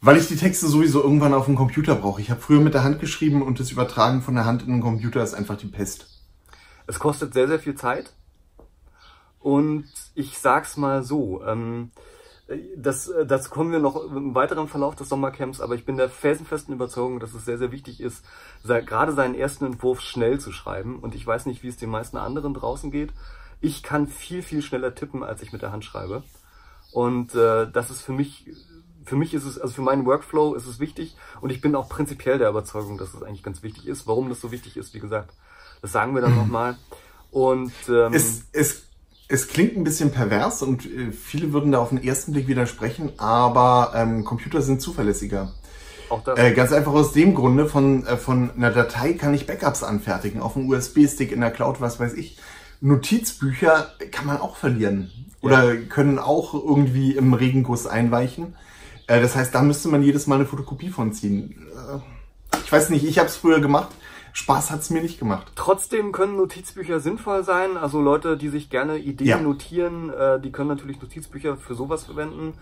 Weil 0.00 0.16
ich 0.16 0.28
die 0.28 0.36
Texte 0.36 0.66
sowieso 0.68 1.02
irgendwann 1.02 1.34
auf 1.34 1.46
dem 1.46 1.56
Computer 1.56 1.94
brauche. 1.94 2.20
Ich 2.20 2.30
habe 2.30 2.40
früher 2.40 2.60
mit 2.60 2.74
der 2.74 2.84
Hand 2.84 3.00
geschrieben 3.00 3.42
und 3.42 3.60
das 3.60 3.70
Übertragen 3.70 4.22
von 4.22 4.34
der 4.34 4.44
Hand 4.44 4.62
in 4.62 4.68
den 4.68 4.80
Computer 4.80 5.22
ist 5.22 5.34
einfach 5.34 5.56
die 5.56 5.66
Pest. 5.66 6.22
Es 6.86 6.98
kostet 6.98 7.34
sehr, 7.34 7.48
sehr 7.48 7.58
viel 7.58 7.74
Zeit. 7.74 8.12
Und 9.46 9.84
ich 10.16 10.40
sag's 10.40 10.76
mal 10.76 11.04
so, 11.04 11.40
ähm, 11.44 11.92
das, 12.76 13.06
äh, 13.06 13.24
dazu 13.24 13.48
kommen 13.48 13.70
wir 13.70 13.78
noch 13.78 13.94
im 13.94 14.34
weiteren 14.34 14.66
Verlauf 14.66 14.96
des 14.96 15.08
Sommercamps, 15.08 15.60
aber 15.60 15.76
ich 15.76 15.84
bin 15.84 15.96
der 15.96 16.08
felsenfesten 16.08 16.74
Überzeugung, 16.74 17.20
dass 17.20 17.32
es 17.32 17.44
sehr, 17.44 17.56
sehr 17.56 17.70
wichtig 17.70 18.00
ist, 18.00 18.24
gerade 18.64 19.12
seinen 19.12 19.36
ersten 19.36 19.64
Entwurf 19.64 20.00
schnell 20.00 20.40
zu 20.40 20.50
schreiben. 20.50 20.98
Und 20.98 21.14
ich 21.14 21.24
weiß 21.24 21.46
nicht, 21.46 21.62
wie 21.62 21.68
es 21.68 21.76
den 21.76 21.90
meisten 21.90 22.16
anderen 22.16 22.54
draußen 22.54 22.90
geht. 22.90 23.12
Ich 23.60 23.84
kann 23.84 24.08
viel, 24.08 24.42
viel 24.42 24.62
schneller 24.62 24.96
tippen, 24.96 25.22
als 25.22 25.42
ich 25.42 25.52
mit 25.52 25.62
der 25.62 25.70
Hand 25.70 25.84
schreibe. 25.84 26.24
Und 26.90 27.36
äh, 27.36 27.70
das 27.70 27.90
ist 27.90 28.00
für 28.00 28.12
mich, 28.12 28.50
für 29.04 29.14
mich 29.14 29.32
ist 29.32 29.44
es, 29.44 29.60
also 29.60 29.74
für 29.74 29.82
meinen 29.82 30.06
Workflow 30.06 30.54
ist 30.54 30.66
es 30.66 30.80
wichtig. 30.80 31.16
Und 31.40 31.50
ich 31.50 31.60
bin 31.60 31.76
auch 31.76 31.88
prinzipiell 31.88 32.38
der 32.38 32.50
Überzeugung, 32.50 32.98
dass 32.98 33.14
es 33.14 33.22
eigentlich 33.22 33.44
ganz 33.44 33.62
wichtig 33.62 33.86
ist. 33.86 34.08
Warum 34.08 34.28
das 34.28 34.40
so 34.40 34.50
wichtig 34.50 34.76
ist, 34.76 34.92
wie 34.92 35.00
gesagt, 35.00 35.32
das 35.82 35.92
sagen 35.92 36.16
wir 36.16 36.22
dann 36.22 36.34
nochmal. 36.34 36.76
Und 37.30 37.72
ähm, 37.88 38.12
Es, 38.12 38.46
es, 38.52 38.86
es 39.28 39.48
klingt 39.48 39.76
ein 39.76 39.84
bisschen 39.84 40.12
pervers 40.12 40.62
und 40.62 40.86
äh, 40.86 41.12
viele 41.12 41.52
würden 41.52 41.72
da 41.72 41.78
auf 41.78 41.88
den 41.90 42.02
ersten 42.02 42.32
Blick 42.32 42.48
widersprechen, 42.48 43.12
aber 43.18 43.92
ähm, 43.94 44.24
Computer 44.24 44.62
sind 44.62 44.80
zuverlässiger. 44.80 45.52
auch. 46.08 46.36
Äh, 46.36 46.52
ganz 46.52 46.72
einfach 46.72 46.92
aus 46.92 47.12
dem 47.12 47.34
Grunde, 47.34 47.66
von, 47.66 48.06
äh, 48.06 48.16
von 48.16 48.50
einer 48.56 48.70
Datei 48.70 49.14
kann 49.14 49.34
ich 49.34 49.46
Backups 49.46 49.82
anfertigen, 49.82 50.40
auf 50.40 50.56
einem 50.56 50.68
USB-Stick 50.68 51.32
in 51.32 51.40
der 51.40 51.50
Cloud, 51.50 51.80
was 51.80 51.98
weiß 51.98 52.14
ich. 52.14 52.38
Notizbücher 52.80 53.90
kann 54.12 54.26
man 54.26 54.36
auch 54.36 54.56
verlieren 54.56 55.10
oder 55.40 55.76
können 55.76 56.18
auch 56.18 56.54
irgendwie 56.54 57.12
im 57.16 57.34
Regenguss 57.34 57.86
einweichen. 57.86 58.54
Äh, 59.06 59.20
das 59.20 59.34
heißt, 59.34 59.54
da 59.54 59.62
müsste 59.62 59.88
man 59.88 60.02
jedes 60.02 60.26
Mal 60.26 60.36
eine 60.36 60.46
Fotokopie 60.46 60.90
von 60.90 61.12
ziehen. 61.12 61.66
Äh, 61.72 62.58
ich 62.64 62.70
weiß 62.70 62.90
nicht, 62.90 63.04
ich 63.04 63.18
habe 63.18 63.28
es 63.28 63.36
früher 63.36 63.60
gemacht. 63.60 63.88
Spaß 64.36 64.70
hat's 64.70 64.90
mir 64.90 65.00
nicht 65.00 65.18
gemacht. 65.18 65.50
Trotzdem 65.54 66.12
können 66.12 66.36
Notizbücher 66.36 67.00
sinnvoll 67.00 67.42
sein. 67.42 67.78
Also 67.78 68.02
Leute, 68.02 68.36
die 68.36 68.50
sich 68.50 68.68
gerne 68.68 68.98
Ideen 68.98 69.26
Ja. 69.28 69.40
notieren, 69.40 70.10
äh, 70.10 70.38
die 70.38 70.52
können 70.52 70.68
natürlich 70.68 71.00
Notizbücher 71.00 71.56
für 71.56 71.74
sowas 71.74 72.04
verwenden. 72.04 72.52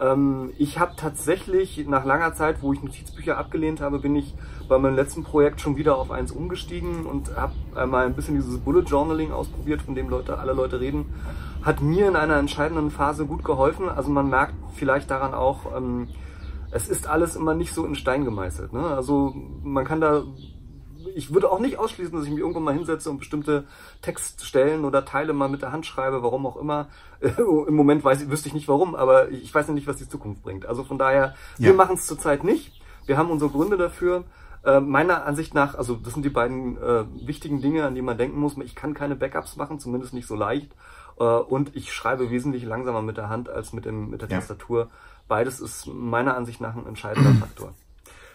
Ähm, 0.00 0.50
ich 0.58 0.80
habe 0.80 0.94
tatsächlich 0.96 1.86
nach 1.86 2.04
langer 2.04 2.34
Zeit, 2.34 2.60
wo 2.60 2.72
ich 2.72 2.82
Notizbücher 2.82 3.38
abgelehnt 3.38 3.80
habe, 3.80 4.00
bin 4.00 4.16
ich 4.16 4.34
bei 4.68 4.76
meinem 4.78 4.96
letzten 4.96 5.22
Projekt 5.22 5.60
schon 5.60 5.76
wieder 5.76 5.96
auf 5.96 6.10
eins 6.10 6.32
umgestiegen 6.32 7.06
und 7.06 7.36
habe 7.36 7.52
einmal 7.76 8.04
ein 8.06 8.14
bisschen 8.14 8.34
dieses 8.34 8.58
Bullet 8.58 8.82
Journaling 8.82 9.30
ausprobiert, 9.30 9.80
von 9.82 9.94
dem 9.94 10.08
Leute, 10.08 10.38
alle 10.38 10.54
Leute 10.54 10.80
reden. 10.80 11.04
Hat 11.62 11.82
mir 11.82 12.08
in 12.08 12.16
einer 12.16 12.34
entscheidenden 12.36 12.90
Phase 12.90 13.26
gut 13.26 13.44
geholfen. 13.44 13.88
Also 13.88 14.10
man 14.10 14.28
merkt 14.28 14.54
vielleicht 14.74 15.08
daran 15.08 15.34
auch, 15.34 15.76
ähm, 15.76 16.08
es 16.72 16.88
ist 16.88 17.06
alles 17.06 17.36
immer 17.36 17.54
nicht 17.54 17.72
so 17.74 17.86
in 17.86 17.94
Stein 17.94 18.24
gemeißelt. 18.24 18.72
Ne? 18.72 18.84
Also 18.84 19.32
man 19.62 19.84
kann 19.84 20.00
da 20.00 20.24
ich 21.16 21.32
würde 21.34 21.50
auch 21.50 21.58
nicht 21.60 21.78
ausschließen, 21.78 22.14
dass 22.14 22.24
ich 22.24 22.30
mich 22.30 22.40
irgendwann 22.40 22.62
mal 22.64 22.74
hinsetze 22.74 23.10
und 23.10 23.18
bestimmte 23.18 23.64
Textstellen 24.02 24.84
oder 24.84 25.04
Teile 25.04 25.32
mal 25.32 25.48
mit 25.48 25.62
der 25.62 25.72
Hand 25.72 25.86
schreibe, 25.86 26.22
warum 26.22 26.46
auch 26.46 26.56
immer. 26.56 26.88
Im 27.20 27.74
Moment 27.74 28.04
weiß 28.04 28.22
ich, 28.22 28.30
wüsste 28.30 28.48
ich 28.48 28.54
nicht 28.54 28.68
warum, 28.68 28.94
aber 28.94 29.30
ich 29.30 29.54
weiß 29.54 29.68
ja 29.68 29.74
nicht, 29.74 29.86
was 29.86 29.96
die 29.96 30.08
Zukunft 30.08 30.42
bringt. 30.42 30.66
Also 30.66 30.84
von 30.84 30.98
daher, 30.98 31.34
wir 31.58 31.70
Ja. 31.70 31.76
machen 31.76 31.94
es 31.94 32.06
zurzeit 32.06 32.44
nicht. 32.44 32.80
Wir 33.06 33.16
haben 33.16 33.30
unsere 33.30 33.50
Gründe 33.50 33.76
dafür. 33.76 34.24
Äh, 34.64 34.78
meiner 34.80 35.24
Ansicht 35.26 35.54
nach, 35.54 35.74
also 35.74 35.96
das 35.96 36.12
sind 36.14 36.24
die 36.24 36.30
beiden 36.30 36.76
äh, 36.80 37.04
wichtigen 37.26 37.60
Dinge, 37.60 37.84
an 37.84 37.94
die 37.96 38.02
man 38.02 38.16
denken 38.16 38.38
muss. 38.38 38.56
Ich 38.58 38.76
kann 38.76 38.94
keine 38.94 39.16
Backups 39.16 39.56
machen, 39.56 39.80
zumindest 39.80 40.14
nicht 40.14 40.26
so 40.28 40.36
leicht. 40.36 40.70
Äh, 41.18 41.24
und 41.24 41.74
ich 41.74 41.92
schreibe 41.92 42.30
wesentlich 42.30 42.64
langsamer 42.64 43.02
mit 43.02 43.16
der 43.16 43.28
Hand 43.28 43.48
als 43.48 43.72
mit, 43.72 43.84
dem, 43.86 44.10
mit 44.10 44.22
der 44.22 44.28
Ja. 44.28 44.36
Tastatur, 44.38 44.88
beides 45.26 45.58
ist 45.60 45.88
meiner 45.88 46.36
Ansicht 46.36 46.60
nach 46.60 46.76
ein 46.76 46.86
entscheidender 46.86 47.32
Faktor. 47.40 47.72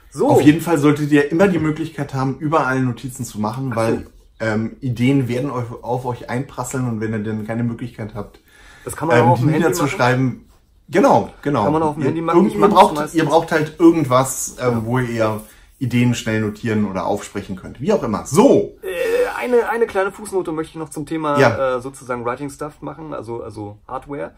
So. 0.10 0.30
Auf 0.30 0.42
jeden 0.42 0.62
Fall 0.62 0.78
solltet 0.78 1.12
ihr 1.12 1.32
immer 1.32 1.48
die 1.48 1.60
Möglichkeit 1.60 2.14
haben, 2.14 2.38
überall 2.40 2.82
Notizen 2.82 3.26
zu 3.26 3.40
machen, 3.40 3.76
weil 3.76 4.08
ähm, 4.40 4.78
Ideen 4.82 5.28
werden 5.28 5.50
euch, 5.52 5.66
auf 5.82 6.06
euch 6.06 6.30
einprasseln 6.30 6.88
und 6.88 7.02
wenn 7.02 7.14
ihr 7.14 7.20
dann 7.20 7.46
keine 7.46 7.64
Möglichkeit 7.64 8.16
habt, 8.16 8.40
das 8.86 8.96
kann 8.96 9.10
man 9.10 9.18
auch 9.20 9.24
ähm, 9.24 9.30
auf 9.30 9.40
dem 9.40 9.50
Handy 9.50 9.72
zu 9.74 9.88
schreiben. 9.88 10.50
Genau, 10.90 11.34
genau. 11.42 11.66
Kann 11.66 11.74
man 11.74 11.84
auf 11.84 11.96
dem 11.96 12.04
Handy 12.04 12.22
machen. 12.22 12.50
Ihr, 12.50 12.68
braucht, 12.68 13.14
ihr 13.14 13.26
braucht 13.26 13.52
halt 13.52 13.80
irgendwas, 13.80 14.56
ähm, 14.62 14.72
ja. 14.72 14.86
wo 14.86 15.00
ihr 15.00 15.42
Ideen 15.80 16.16
schnell 16.16 16.42
notieren 16.42 16.90
oder 16.90 17.06
aufsprechen 17.06 17.56
könnt. 17.56 17.82
Wie 17.82 17.92
auch 17.92 18.02
immer. 18.04 18.26
So. 18.26 18.78
Äh, 18.82 19.28
eine, 19.38 19.70
eine 19.70 19.86
kleine 19.88 20.12
Fußnote 20.12 20.52
möchte 20.52 20.72
ich 20.72 20.76
noch 20.78 20.90
zum 20.90 21.06
Thema 21.06 21.40
ja. 21.40 21.76
äh, 21.76 21.82
sozusagen 21.82 22.26
Writing 22.26 22.50
Stuff 22.50 22.82
machen, 22.82 23.14
also, 23.14 23.44
also 23.44 23.78
Hardware. 23.88 24.34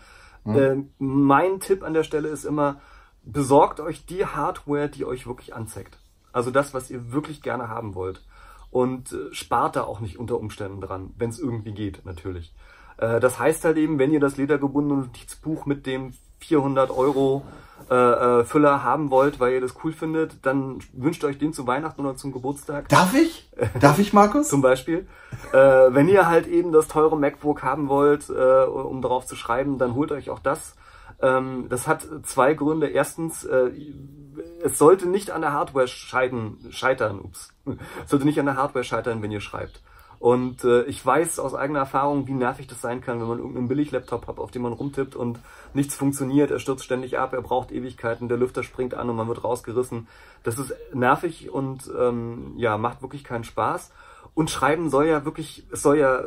Mhm. 0.46 0.90
Mein 0.98 1.60
Tipp 1.60 1.84
an 1.84 1.94
der 1.94 2.04
Stelle 2.04 2.30
ist 2.30 2.46
immer, 2.46 2.82
besorgt 3.24 3.80
euch 3.80 4.06
die 4.06 4.26
Hardware, 4.26 4.90
die 4.90 5.06
euch 5.06 5.28
wirklich 5.28 5.56
anzeigt. 5.56 5.98
Also 6.32 6.52
das, 6.52 6.74
was 6.74 6.90
ihr 6.90 7.12
wirklich 7.12 7.42
gerne 7.42 7.70
haben 7.70 7.96
wollt. 7.96 8.22
Und 8.72 9.12
äh, 9.14 9.34
spart 9.34 9.76
da 9.76 9.84
auch 9.84 10.00
nicht 10.00 10.20
unter 10.20 10.38
Umständen 10.40 10.82
dran, 10.82 11.12
wenn 11.18 11.30
es 11.30 11.40
irgendwie 11.40 11.72
geht, 11.72 12.06
natürlich. 12.06 12.54
Äh, 12.98 13.20
das 13.20 13.40
heißt 13.40 13.66
halt 13.66 13.78
eben, 13.78 13.98
wenn 13.98 14.14
ihr 14.14 14.20
das 14.20 14.38
ledergebundene 14.38 15.02
Notizbuch 15.02 15.66
mit 15.66 15.86
dem 15.86 16.14
400 16.40 16.92
Euro 16.92 17.44
äh, 17.90 17.96
äh, 17.96 18.44
Füller 18.46 18.84
haben 18.84 19.10
wollt, 19.10 19.40
weil 19.40 19.54
ihr 19.54 19.62
das 19.62 19.74
cool 19.84 19.92
findet, 19.92 20.46
dann 20.46 20.80
wünscht 20.94 21.24
euch 21.24 21.38
den 21.38 21.54
zu 21.54 21.66
Weihnachten 21.66 22.02
oder 22.02 22.16
zum 22.16 22.32
Geburtstag. 22.32 22.88
Darf 22.90 23.16
ich? 23.16 23.50
Darf 23.80 24.00
ich, 24.00 24.14
Markus? 24.14 24.50
zum 24.50 24.62
Beispiel. 24.62 25.08
Äh, 25.52 25.58
wenn 25.58 26.08
ihr 26.08 26.28
halt 26.28 26.48
eben 26.48 26.72
das 26.72 26.88
teure 26.88 27.18
MacBook 27.18 27.64
haben 27.64 27.88
wollt, 27.90 28.30
äh, 28.30 28.66
um 28.66 29.02
darauf 29.02 29.26
zu 29.26 29.36
schreiben, 29.36 29.78
dann 29.78 29.96
holt 29.96 30.12
euch 30.12 30.30
auch 30.30 30.40
das. 30.40 30.76
Ähm, 31.22 31.68
das 31.70 31.88
hat 31.88 32.08
zwei 32.24 32.54
Gründe. 32.54 32.88
Erstens, 32.88 33.44
äh, 33.44 33.72
es 34.64 34.78
sollte 34.78 35.08
nicht 35.08 35.32
an 35.32 35.42
der 35.42 35.54
Hardware 35.54 35.88
scheiden, 35.88 36.58
scheitern. 36.70 37.20
Ups. 37.20 37.54
Es 38.04 38.10
sollte 38.10 38.26
nicht 38.26 38.40
an 38.40 38.46
der 38.46 38.58
Hardware 38.58 38.84
scheitern, 38.84 39.22
wenn 39.22 39.32
ihr 39.32 39.42
schreibt. 39.42 39.82
Und 40.20 40.66
äh, 40.66 40.84
ich 40.84 41.04
weiß 41.06 41.40
aus 41.40 41.56
eigener 41.56 41.80
Erfahrung, 41.80 42.28
wie 42.28 42.34
nervig 42.34 42.68
das 42.68 42.82
sein 42.82 43.00
kann, 43.00 43.22
wenn 43.22 43.28
man 43.28 43.38
irgendeinen 43.40 43.70
Billig-Laptop 43.70 44.28
hat, 44.28 44.38
auf 44.38 44.52
dem 44.52 44.64
man 44.64 44.74
rumtippt 44.74 45.16
und 45.16 45.40
nichts 45.74 45.96
funktioniert, 45.96 46.52
er 46.52 46.60
stürzt 46.60 46.84
ständig 46.84 47.18
ab, 47.18 47.32
er 47.32 47.42
braucht 47.42 47.72
Ewigkeiten, 47.72 48.28
der 48.28 48.38
Lüfter 48.38 48.64
springt 48.64 48.94
an 48.94 49.10
und 49.10 49.16
man 49.16 49.30
wird 49.30 49.46
rausgerissen. 49.46 50.10
Das 50.44 50.60
ist 50.60 50.76
nervig 50.94 51.50
und 51.50 51.90
ähm, 51.98 52.54
ja, 52.58 52.78
macht 52.78 53.02
wirklich 53.02 53.24
keinen 53.24 53.46
Spaß. 53.46 53.92
Und 54.34 54.50
Schreiben 54.50 54.90
soll 54.90 55.08
ja 55.08 55.26
wirklich, 55.26 55.66
es 55.72 55.82
soll 55.82 55.98
ja, 55.98 56.22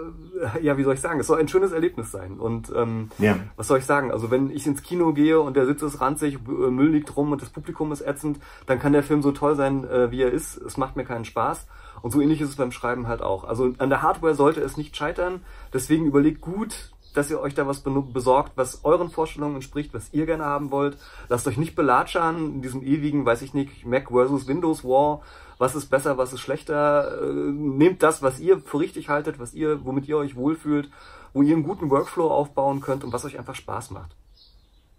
ja, 0.61 0.77
wie 0.77 0.83
soll 0.83 0.95
ich 0.95 1.01
sagen, 1.01 1.21
es 1.21 1.27
soll 1.27 1.41
ein 1.41 1.49
schönes 1.49 1.73
Erlebnis 1.73 2.11
sein. 2.11 2.39
Und 2.39 2.71
ähm, 2.77 3.11
ja. 3.19 3.37
was 3.57 3.69
soll 3.69 3.79
ich 3.79 3.87
sagen? 3.87 4.11
Also 4.11 4.31
wenn 4.31 4.51
ich 4.51 4.67
ins 4.67 4.83
Kino 4.83 5.13
gehe 5.15 5.41
und 5.41 5.57
der 5.57 5.65
Sitz 5.65 5.83
ist 5.83 6.01
ranzig, 6.01 6.39
Müll 6.47 6.91
liegt 6.91 7.17
rum 7.17 7.33
und 7.33 7.41
das 7.41 7.49
Publikum 7.49 7.91
ist 7.91 8.03
ätzend, 8.03 8.39
dann 8.67 8.79
kann 8.79 8.93
der 8.93 9.03
Film 9.03 9.23
so 9.23 9.33
toll 9.33 9.57
sein, 9.57 9.89
äh, 9.89 10.11
wie 10.11 10.23
er 10.23 10.31
ist. 10.31 10.59
Es 10.59 10.77
macht 10.77 10.97
mir 10.97 11.05
keinen 11.05 11.25
Spaß. 11.25 11.67
Und 12.03 12.11
so 12.11 12.21
ähnlich 12.21 12.41
ist 12.41 12.51
es 12.51 12.57
beim 12.57 12.73
Schreiben 12.73 13.07
halt 13.07 13.23
auch. 13.23 13.45
Also 13.45 13.73
an 13.79 13.89
der 13.89 14.03
Hardware 14.03 14.35
sollte 14.35 14.61
es 14.61 14.77
nicht 14.77 14.97
scheitern. 14.97 15.41
Deswegen 15.73 16.05
überlegt 16.05 16.41
gut, 16.41 16.93
dass 17.15 17.31
ihr 17.31 17.41
euch 17.41 17.55
da 17.55 17.67
was 17.67 17.81
besorgt, 17.81 18.53
was 18.57 18.85
euren 18.85 19.11
Vorstellungen 19.11 19.57
entspricht, 19.57 19.95
was 19.95 20.13
ihr 20.13 20.27
gerne 20.27 20.45
haben 20.45 20.71
wollt. 20.71 20.97
Lasst 21.29 21.47
euch 21.47 21.59
nicht 21.59 21.75
belatschern 21.75 22.55
in 22.55 22.63
diesem 22.63 22.83
ewigen, 22.83 23.25
weiß 23.25 23.43
ich 23.43 23.55
nicht, 23.55 23.87
Mac 23.87 24.09
versus 24.09 24.47
Windows 24.47 24.85
War. 24.85 25.23
Was 25.63 25.77
ist 25.77 25.87
besser, 25.87 26.19
was 26.19 26.33
ist 26.33 26.41
schlechter? 26.41 27.23
Äh, 27.23 27.33
nehmt 27.53 28.03
das, 28.03 28.21
was 28.21 28.41
ihr 28.41 28.59
für 28.59 28.81
richtig 28.81 29.09
haltet, 29.09 29.39
was 29.39 29.55
ihr, 29.55 29.85
womit 29.85 30.09
ihr 30.09 30.17
euch 30.17 30.35
wohlfühlt, 30.35 30.91
wo 31.35 31.43
ihr 31.43 31.55
einen 31.55 31.63
guten 31.63 31.89
Workflow 31.89 32.29
aufbauen 32.29 32.81
könnt 32.81 33.05
und 33.05 33.13
was 33.13 33.25
euch 33.25 33.39
einfach 33.39 33.55
Spaß 33.55 33.93
macht. 33.93 34.17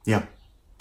Ja, 0.05 0.23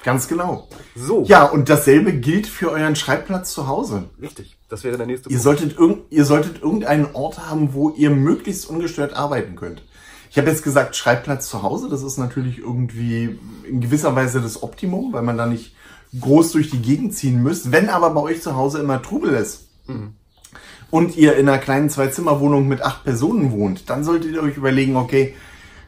Ganz 0.04 0.28
genau. 0.28 0.68
So. 0.94 1.24
Ja, 1.24 1.44
und 1.46 1.68
dasselbe 1.68 2.12
gilt 2.12 2.46
für 2.46 2.70
euren 2.70 2.94
Schreibplatz 2.94 3.52
zu 3.52 3.66
Hause. 3.66 4.04
Richtig. 4.20 4.56
Das 4.68 4.84
wäre 4.84 4.96
der 4.96 5.06
nächste 5.06 5.28
ihr 5.28 5.36
Punkt. 5.36 5.42
Solltet 5.42 5.78
irg 5.78 5.98
ihr 6.10 6.24
solltet 6.24 6.62
irgendeinen 6.62 7.14
Ort 7.14 7.50
haben, 7.50 7.74
wo 7.74 7.90
ihr 7.90 8.10
möglichst 8.10 8.70
ungestört 8.70 9.14
arbeiten 9.14 9.56
könnt. 9.56 9.82
Ich 10.30 10.38
habe 10.38 10.48
jetzt 10.48 10.62
gesagt, 10.62 10.94
Schreibplatz 10.94 11.48
zu 11.48 11.64
Hause, 11.64 11.88
das 11.88 12.04
ist 12.04 12.18
natürlich 12.18 12.58
irgendwie 12.58 13.36
in 13.68 13.80
gewisser 13.80 14.14
Weise 14.14 14.40
das 14.40 14.62
Optimum, 14.62 15.12
weil 15.12 15.22
man 15.22 15.36
da 15.36 15.46
nicht 15.46 15.74
groß 16.20 16.52
durch 16.52 16.70
die 16.70 16.82
Gegend 16.82 17.14
ziehen 17.14 17.42
müsst. 17.42 17.72
Wenn 17.72 17.88
aber 17.88 18.10
bei 18.10 18.20
euch 18.20 18.42
zu 18.42 18.54
Hause 18.54 18.78
immer 18.78 19.02
Trubel 19.02 19.34
ist 19.34 19.71
mhm. 19.86 20.14
und 20.90 21.16
ihr 21.16 21.36
in 21.36 21.48
einer 21.48 21.58
kleinen 21.58 21.90
Zwei-Zimmer-Wohnung 21.90 22.68
mit 22.68 22.82
acht 22.82 23.04
Personen 23.04 23.52
wohnt, 23.52 23.88
dann 23.90 24.04
solltet 24.04 24.32
ihr 24.32 24.42
euch 24.42 24.56
überlegen, 24.56 24.96
okay, 24.96 25.34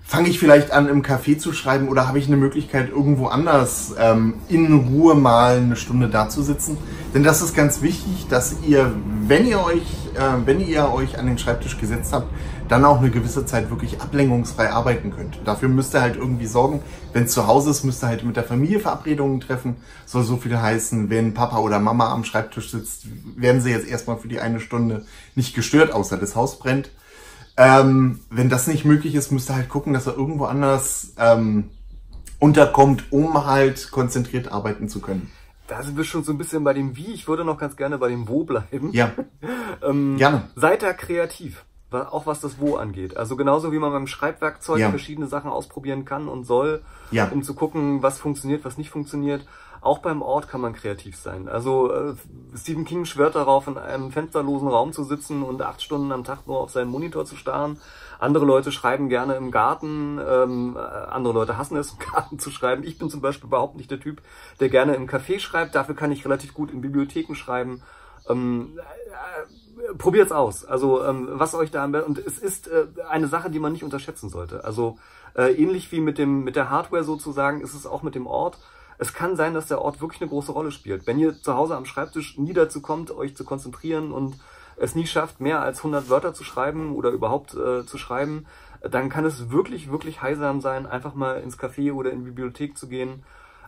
fange 0.07 0.29
ich 0.29 0.39
vielleicht 0.39 0.71
an, 0.71 0.89
im 0.89 1.03
Café 1.03 1.39
zu 1.39 1.53
schreiben 1.53 1.89
oder 1.89 2.07
habe 2.07 2.19
ich 2.19 2.27
eine 2.27 2.37
Möglichkeit, 2.37 2.91
irgendwo 2.91 3.27
anders 3.27 3.95
ähm, 3.99 4.35
in 4.49 4.73
Ruhe 4.73 5.15
mal 5.15 5.57
eine 5.57 5.77
Stunde 5.77 6.09
da 6.09 6.29
zu 6.29 6.43
sitzen? 6.43 6.77
Denn 7.15 7.23
das 7.23 7.41
ist 7.41 7.55
ganz 7.55 7.81
wichtig, 7.81 8.27
dass 8.29 8.57
ihr, 8.67 8.93
wenn 9.27 9.47
ihr 9.47 9.65
euch, 9.65 9.83
äh, 10.15 10.45
wenn 10.45 10.61
ihr 10.61 10.93
euch 10.93 11.19
an 11.19 11.27
den 11.27 11.39
Schreibtisch 11.39 11.79
gesetzt 11.79 12.13
habt, 12.13 12.29
dann 12.69 12.85
auch 12.85 12.99
eine 12.99 13.11
gewisse 13.11 13.45
Zeit 13.45 13.71
wirklich 13.71 14.01
ablenkungsfrei 14.01 14.71
arbeiten 14.71 15.11
könnt. 15.11 15.39
Dafür 15.45 15.69
müsst 15.69 15.95
ihr 15.95 16.01
halt 16.01 16.17
irgendwie 16.17 16.47
sorgen. 16.47 16.81
Wenn 17.13 17.25
es 17.25 17.33
zu 17.33 17.47
Hause 17.47 17.71
ist, 17.71 17.85
müsst 17.85 18.03
ihr 18.03 18.09
halt 18.09 18.25
mit 18.25 18.37
der 18.37 18.45
Familie 18.45 18.81
Verabredungen 18.81 19.41
treffen. 19.41 19.77
Soll 20.07 20.25
so 20.25 20.37
viel 20.37 20.61
heißen, 20.61 21.11
wenn 21.11 21.35
Papa 21.35 21.59
oder 21.59 21.79
Mama 21.79 22.13
am 22.13 22.25
Schreibtisch 22.25 22.71
sitzt, 22.71 23.07
werden 23.37 23.61
sie 23.61 23.71
jetzt 23.71 23.87
erstmal 23.87 24.19
für 24.19 24.29
die 24.29 24.41
eine 24.41 24.61
Stunde 24.61 25.05
nicht 25.35 25.55
gestört, 25.55 25.93
außer 25.93 26.17
das 26.17 26.37
Haus 26.37 26.59
brennt. 26.59 26.91
Ähm, 27.57 28.21
wenn 28.31 28.49
das 28.49 28.67
nicht 28.67 28.85
möglich 28.85 29.15
ist, 29.15 29.31
müsst 29.31 29.51
ihr 29.51 29.55
halt 29.55 29.69
gucken, 29.69 29.93
dass 29.93 30.07
er 30.07 30.17
irgendwo 30.17 30.47
anders 30.47 31.13
ähm, 31.19 31.71
unterkommt, 32.41 33.05
um 33.11 33.47
halt 33.47 33.91
konzentriert 33.91 34.51
arbeiten 34.51 34.89
zu 34.89 35.01
können. 35.01 35.31
Da 35.67 35.83
sind 35.83 35.97
wir 35.97 36.05
schon 36.05 36.25
so 36.25 36.33
ein 36.33 36.39
bisschen 36.39 36.63
bei 36.65 36.75
dem 36.75 36.97
Wie. 36.97 37.13
Ich 37.13 37.27
würde 37.27 37.45
noch 37.45 37.59
ganz 37.59 37.77
gerne 37.77 37.97
bei 37.97 38.09
dem 38.09 38.29
Wo 38.29 38.45
bleiben. 38.45 38.91
Ja. 38.93 39.13
ähm, 39.83 40.17
gerne. 40.19 40.49
Seid 40.57 40.83
da 40.83 40.93
kreativ, 40.93 41.65
auch 42.03 42.27
was 42.27 42.41
das 42.41 42.61
Wo 42.61 42.77
angeht. 42.77 43.17
Also 43.17 43.37
genauso 43.37 43.73
wie 43.73 43.79
man 43.79 43.93
beim 43.93 44.07
Schreibwerkzeug 44.07 44.79
ja. 44.79 44.91
verschiedene 44.91 45.27
Sachen 45.27 45.51
ausprobieren 45.51 46.05
kann 46.05 46.29
und 46.29 46.45
soll, 46.45 46.83
ja. 47.11 47.29
um 47.29 47.43
zu 47.43 47.55
gucken, 47.55 48.03
was 48.03 48.19
funktioniert, 48.19 48.65
was 48.65 48.79
nicht 48.79 48.91
funktioniert 48.91 49.47
auch 49.85 49.99
beim 49.99 50.23
Ort 50.23 50.49
kann 50.49 50.63
man 50.63 50.73
kreativ 50.73 51.17
sein. 51.17 51.47
Also 51.47 51.93
äh, 51.93 52.15
Stephen 52.57 52.85
King 52.85 53.05
schwört 53.05 53.35
darauf, 53.35 53.69
in 53.69 53.77
einem 53.77 54.11
fensterlosen 54.11 54.69
Raum 54.69 54.93
zu 54.93 55.05
sitzen 55.05 55.43
und 55.43 55.61
acht 55.61 55.83
Stunden 55.83 56.11
am 56.11 56.25
Tag 56.25 56.47
nur 56.47 56.59
auf 56.59 56.71
seinen 56.71 56.91
Monitor 56.91 57.27
zu 57.27 57.37
starren. 57.37 57.79
Andere 58.19 58.47
Leute 58.47 58.73
schreiben 58.73 59.11
gerne 59.11 59.35
im 59.35 59.51
Garten, 59.51 60.19
ähm, 60.27 60.77
äh, 60.77 60.81
andere 60.81 61.35
Leute 61.35 61.59
hassen 61.59 61.77
es, 61.77 61.93
im 61.93 61.99
Garten 62.13 62.39
zu 62.39 62.51
schreiben. 62.51 62.83
Ich 62.83 62.99
bin 62.99 63.11
zum 63.11 63.21
Beispiel 63.21 63.49
überhaupt 63.49 63.77
nicht 63.77 63.91
der 63.91 64.01
Typ, 64.01 64.23
der 64.59 64.71
gerne 64.71 64.95
im 64.95 65.07
Café 65.07 65.39
schreibt. 65.39 65.75
Dafür 65.75 65.95
kann 65.95 66.13
ich 66.13 66.25
relativ 66.25 66.55
gut 66.55 66.71
in 66.71 66.81
Bibliotheken 66.81 67.35
schreiben. 67.35 67.83
Ähm, 68.29 68.79
äh, 68.79 69.64
probiert's 69.99 70.33
aus. 70.33 70.65
Also 70.65 71.05
ähm, 71.05 71.29
was 71.33 71.55
euch 71.55 71.71
da 71.71 71.85
und 71.85 72.19
es 72.19 72.39
ist 72.39 72.69
äh, 72.69 72.87
eine 73.09 73.29
Sache, 73.29 73.51
die 73.51 73.59
man 73.59 73.73
nicht 73.73 73.85
unterschätzen 73.85 74.29
sollte. 74.29 74.65
Also 74.65 74.99
äh, 75.37 75.53
ähnlich 75.53 75.91
wie 75.93 76.01
mit 76.01 76.19
dem 76.19 76.45
mit 76.45 76.57
der 76.57 76.71
Hardware 76.71 77.05
sozusagen 77.05 77.61
ist 77.61 77.75
es 77.75 77.87
auch 77.87 78.03
mit 78.03 78.15
dem 78.15 78.27
Ort 78.27 78.59
es 78.99 79.13
kann 79.13 79.37
sein, 79.37 79.55
dass 79.55 79.67
der 79.67 79.83
Ort 79.83 80.01
wirklich 80.01 80.21
eine 80.21 80.31
große 80.31 80.53
Rolle 80.53 80.71
spielt. 80.71 81.07
Wenn 81.07 81.19
ihr 81.19 81.41
zu 81.41 81.55
Hause 81.55 81.77
am 81.77 81.85
Schreibtisch 81.85 82.39
nie 82.39 82.53
dazu 82.53 82.81
kommt, 82.81 83.11
euch 83.11 83.37
zu 83.37 83.45
konzentrieren 83.45 84.13
und 84.13 84.37
es 84.77 84.95
nie 84.95 85.07
schafft, 85.07 85.41
mehr 85.41 85.63
als 85.63 85.79
100 85.79 86.09
Wörter 86.11 86.35
zu 86.35 86.45
schreiben 86.45 86.95
oder 86.95 87.11
überhaupt 87.11 87.55
äh, 87.55 87.85
zu 87.87 87.99
schreiben, 87.99 88.47
dann 88.83 89.09
kann 89.09 89.25
es 89.25 89.51
wirklich, 89.51 89.91
wirklich 89.91 90.21
heilsam 90.21 90.61
sein, 90.61 90.87
einfach 90.87 91.15
mal 91.15 91.41
ins 91.41 91.59
Café 91.59 91.93
oder 91.93 92.11
in 92.11 92.21
die 92.21 92.31
Bibliothek 92.31 92.77
zu 92.77 92.89
gehen, 92.89 93.25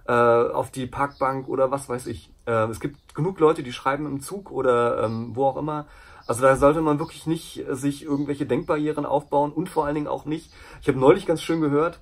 äh, 0.08 0.12
auf 0.12 0.70
die 0.70 0.86
Parkbank 0.86 1.48
oder 1.48 1.70
was 1.70 1.88
weiß 1.88 2.06
ich. 2.06 2.32
Äh, 2.46 2.68
es 2.68 2.80
gibt 2.80 3.14
genug 3.14 3.40
Leute, 3.40 3.62
die 3.62 3.72
schreiben 3.72 4.06
im 4.06 4.20
Zug 4.20 4.50
oder 4.50 5.04
ähm, 5.04 5.30
wo 5.34 5.46
auch 5.46 5.56
immer. 5.56 5.86
Also 6.26 6.42
da 6.42 6.56
sollte 6.56 6.80
man 6.80 6.98
wirklich 6.98 7.26
nicht 7.26 7.64
sich 7.70 8.04
irgendwelche 8.04 8.46
Denkbarrieren 8.46 9.06
aufbauen 9.06 9.52
und 9.52 9.68
vor 9.68 9.86
allen 9.86 9.94
Dingen 9.94 10.08
auch 10.08 10.24
nicht. 10.24 10.52
Ich 10.82 10.88
habe 10.88 10.98
neulich 10.98 11.26
ganz 11.26 11.40
schön 11.40 11.60
gehört, 11.60 12.00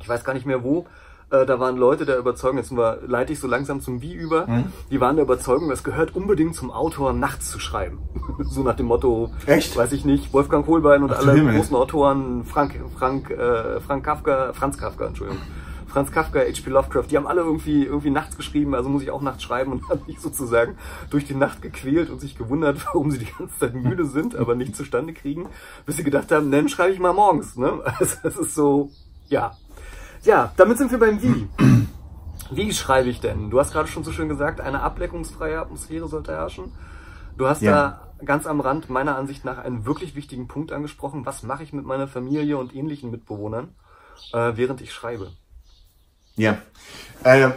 ich 0.00 0.08
weiß 0.08 0.24
gar 0.24 0.34
nicht 0.34 0.46
mehr 0.46 0.64
wo, 0.64 0.86
äh, 1.30 1.46
da 1.46 1.58
waren 1.60 1.76
Leute 1.76 2.04
der 2.04 2.18
Überzeugung, 2.18 2.58
jetzt 2.58 2.72
wir, 2.72 2.98
leite 3.06 3.32
ich 3.32 3.40
so 3.40 3.46
langsam 3.46 3.80
zum 3.80 4.02
Wie 4.02 4.12
über, 4.12 4.46
mhm. 4.46 4.72
die 4.90 5.00
waren 5.00 5.16
der 5.16 5.24
Überzeugung, 5.24 5.70
es 5.70 5.82
gehört 5.84 6.14
unbedingt 6.14 6.54
zum 6.54 6.70
Autor, 6.70 7.12
nachts 7.12 7.50
zu 7.50 7.58
schreiben. 7.58 7.98
so 8.40 8.62
nach 8.62 8.76
dem 8.76 8.86
Motto, 8.86 9.30
Echt? 9.46 9.76
weiß 9.76 9.92
ich 9.92 10.04
nicht, 10.04 10.32
Wolfgang 10.32 10.66
Kohlbein 10.66 11.02
und 11.02 11.12
Ach, 11.12 11.18
alle 11.18 11.40
großen 11.54 11.76
Autoren, 11.76 12.44
Frank, 12.44 12.78
Frank, 12.98 13.30
äh, 13.30 13.80
Frank 13.80 14.04
Kafka, 14.04 14.52
Franz 14.52 14.78
Kafka, 14.78 15.06
Entschuldigung. 15.06 15.42
Franz 15.94 16.10
Kafka, 16.10 16.40
H.P. 16.40 16.70
Lovecraft, 16.70 17.04
die 17.08 17.16
haben 17.16 17.28
alle 17.28 17.42
irgendwie, 17.42 17.84
irgendwie 17.84 18.10
nachts 18.10 18.36
geschrieben, 18.36 18.74
also 18.74 18.88
muss 18.88 19.04
ich 19.04 19.12
auch 19.12 19.22
nachts 19.22 19.44
schreiben 19.44 19.70
und 19.70 19.88
haben 19.88 20.00
mich 20.08 20.18
sozusagen 20.18 20.76
durch 21.08 21.24
die 21.24 21.36
Nacht 21.36 21.62
gequält 21.62 22.10
und 22.10 22.20
sich 22.20 22.36
gewundert, 22.36 22.84
warum 22.86 23.12
sie 23.12 23.18
die 23.18 23.32
ganze 23.38 23.56
Zeit 23.60 23.74
müde 23.74 24.04
sind, 24.04 24.34
aber 24.34 24.56
nicht 24.56 24.74
zustande 24.74 25.12
kriegen, 25.12 25.46
bis 25.86 25.96
sie 25.96 26.02
gedacht 26.02 26.32
haben, 26.32 26.50
dann 26.50 26.68
schreibe 26.68 26.92
ich 26.92 26.98
mal 26.98 27.12
morgens. 27.12 27.56
Ne? 27.56 27.80
Also 28.00 28.16
es 28.24 28.36
ist 28.36 28.54
so, 28.56 28.90
ja, 29.28 29.56
ja, 30.24 30.52
damit 30.56 30.78
sind 30.78 30.90
wir 30.90 30.98
beim 30.98 31.22
Wie. 31.22 31.48
Wie 32.50 32.72
schreibe 32.72 33.08
ich 33.08 33.20
denn? 33.20 33.50
Du 33.50 33.60
hast 33.60 33.72
gerade 33.72 33.88
schon 33.88 34.02
so 34.02 34.10
schön 34.10 34.28
gesagt, 34.28 34.60
eine 34.60 34.82
ableckungsfreie 34.82 35.60
Atmosphäre 35.60 36.08
sollte 36.08 36.32
herrschen. 36.32 36.72
Du 37.38 37.46
hast 37.46 37.62
ja. 37.62 37.70
da 38.18 38.24
ganz 38.24 38.48
am 38.48 38.60
Rand 38.60 38.90
meiner 38.90 39.16
Ansicht 39.16 39.44
nach 39.44 39.58
einen 39.58 39.86
wirklich 39.86 40.16
wichtigen 40.16 40.48
Punkt 40.48 40.72
angesprochen. 40.72 41.24
Was 41.24 41.44
mache 41.44 41.62
ich 41.62 41.72
mit 41.72 41.86
meiner 41.86 42.08
Familie 42.08 42.58
und 42.58 42.74
ähnlichen 42.74 43.12
Mitbewohnern, 43.12 43.76
äh, 44.32 44.52
während 44.56 44.80
ich 44.80 44.92
schreibe? 44.92 45.30
Ja. 46.36 46.58
Äh, 47.22 47.50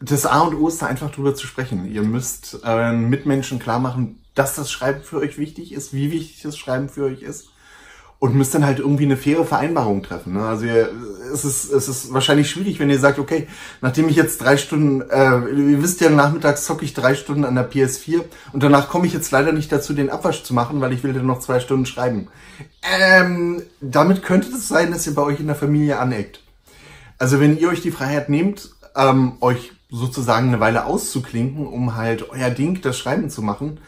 das 0.00 0.26
A 0.26 0.40
und 0.40 0.54
O 0.54 0.68
ist 0.68 0.82
da 0.82 0.86
einfach 0.86 1.10
drüber 1.10 1.34
zu 1.34 1.46
sprechen. 1.46 1.86
Ihr 1.86 2.02
müsst 2.02 2.64
euren 2.64 3.08
Mitmenschen 3.08 3.58
klar 3.58 3.78
machen, 3.78 4.20
dass 4.34 4.54
das 4.54 4.70
Schreiben 4.70 5.02
für 5.02 5.18
euch 5.18 5.38
wichtig 5.38 5.72
ist, 5.72 5.92
wie 5.92 6.10
wichtig 6.12 6.42
das 6.42 6.58
Schreiben 6.58 6.88
für 6.88 7.04
euch 7.04 7.22
ist. 7.22 7.48
Und 8.20 8.34
müsst 8.36 8.54
dann 8.54 8.64
halt 8.64 8.78
irgendwie 8.78 9.04
eine 9.04 9.18
faire 9.18 9.44
Vereinbarung 9.44 10.02
treffen. 10.02 10.34
Ne? 10.34 10.46
Also 10.46 10.64
ihr, 10.64 10.90
es, 11.32 11.44
ist, 11.44 11.70
es 11.70 11.88
ist 11.88 12.12
wahrscheinlich 12.14 12.48
schwierig, 12.48 12.78
wenn 12.80 12.88
ihr 12.88 12.98
sagt, 12.98 13.18
okay, 13.18 13.48
nachdem 13.82 14.08
ich 14.08 14.16
jetzt 14.16 14.40
drei 14.40 14.56
Stunden, 14.56 15.02
äh, 15.10 15.40
ihr 15.50 15.82
wisst 15.82 16.00
ja, 16.00 16.08
nachmittags 16.08 16.64
zocke 16.64 16.86
ich 16.86 16.94
drei 16.94 17.16
Stunden 17.16 17.44
an 17.44 17.54
der 17.54 17.70
PS4 17.70 18.22
und 18.52 18.62
danach 18.62 18.88
komme 18.88 19.06
ich 19.06 19.12
jetzt 19.12 19.30
leider 19.30 19.52
nicht 19.52 19.70
dazu, 19.70 19.92
den 19.92 20.08
Abwasch 20.08 20.42
zu 20.42 20.54
machen, 20.54 20.80
weil 20.80 20.94
ich 20.94 21.02
will 21.02 21.12
dann 21.12 21.26
noch 21.26 21.40
zwei 21.40 21.60
Stunden 21.60 21.84
schreiben. 21.84 22.28
Ähm, 22.98 23.62
damit 23.82 24.22
könnte 24.22 24.46
es 24.46 24.54
das 24.54 24.68
sein, 24.68 24.92
dass 24.92 25.06
ihr 25.06 25.14
bei 25.14 25.22
euch 25.22 25.40
in 25.40 25.46
der 25.46 25.56
Familie 25.56 25.98
aneckt. 25.98 26.43
Also 27.18 27.40
wenn 27.40 27.58
ihr 27.58 27.68
euch 27.68 27.80
die 27.80 27.90
Freiheit 27.90 28.28
nehmt, 28.28 28.70
ähm, 28.96 29.34
euch 29.40 29.72
sozusagen 29.90 30.48
eine 30.48 30.60
Weile 30.60 30.86
auszuklinken, 30.86 31.66
um 31.66 31.94
halt 31.94 32.30
euer 32.30 32.50
Ding, 32.50 32.80
das 32.80 32.98
Schreiben 32.98 33.30
zu 33.30 33.42
machen, 33.42 33.78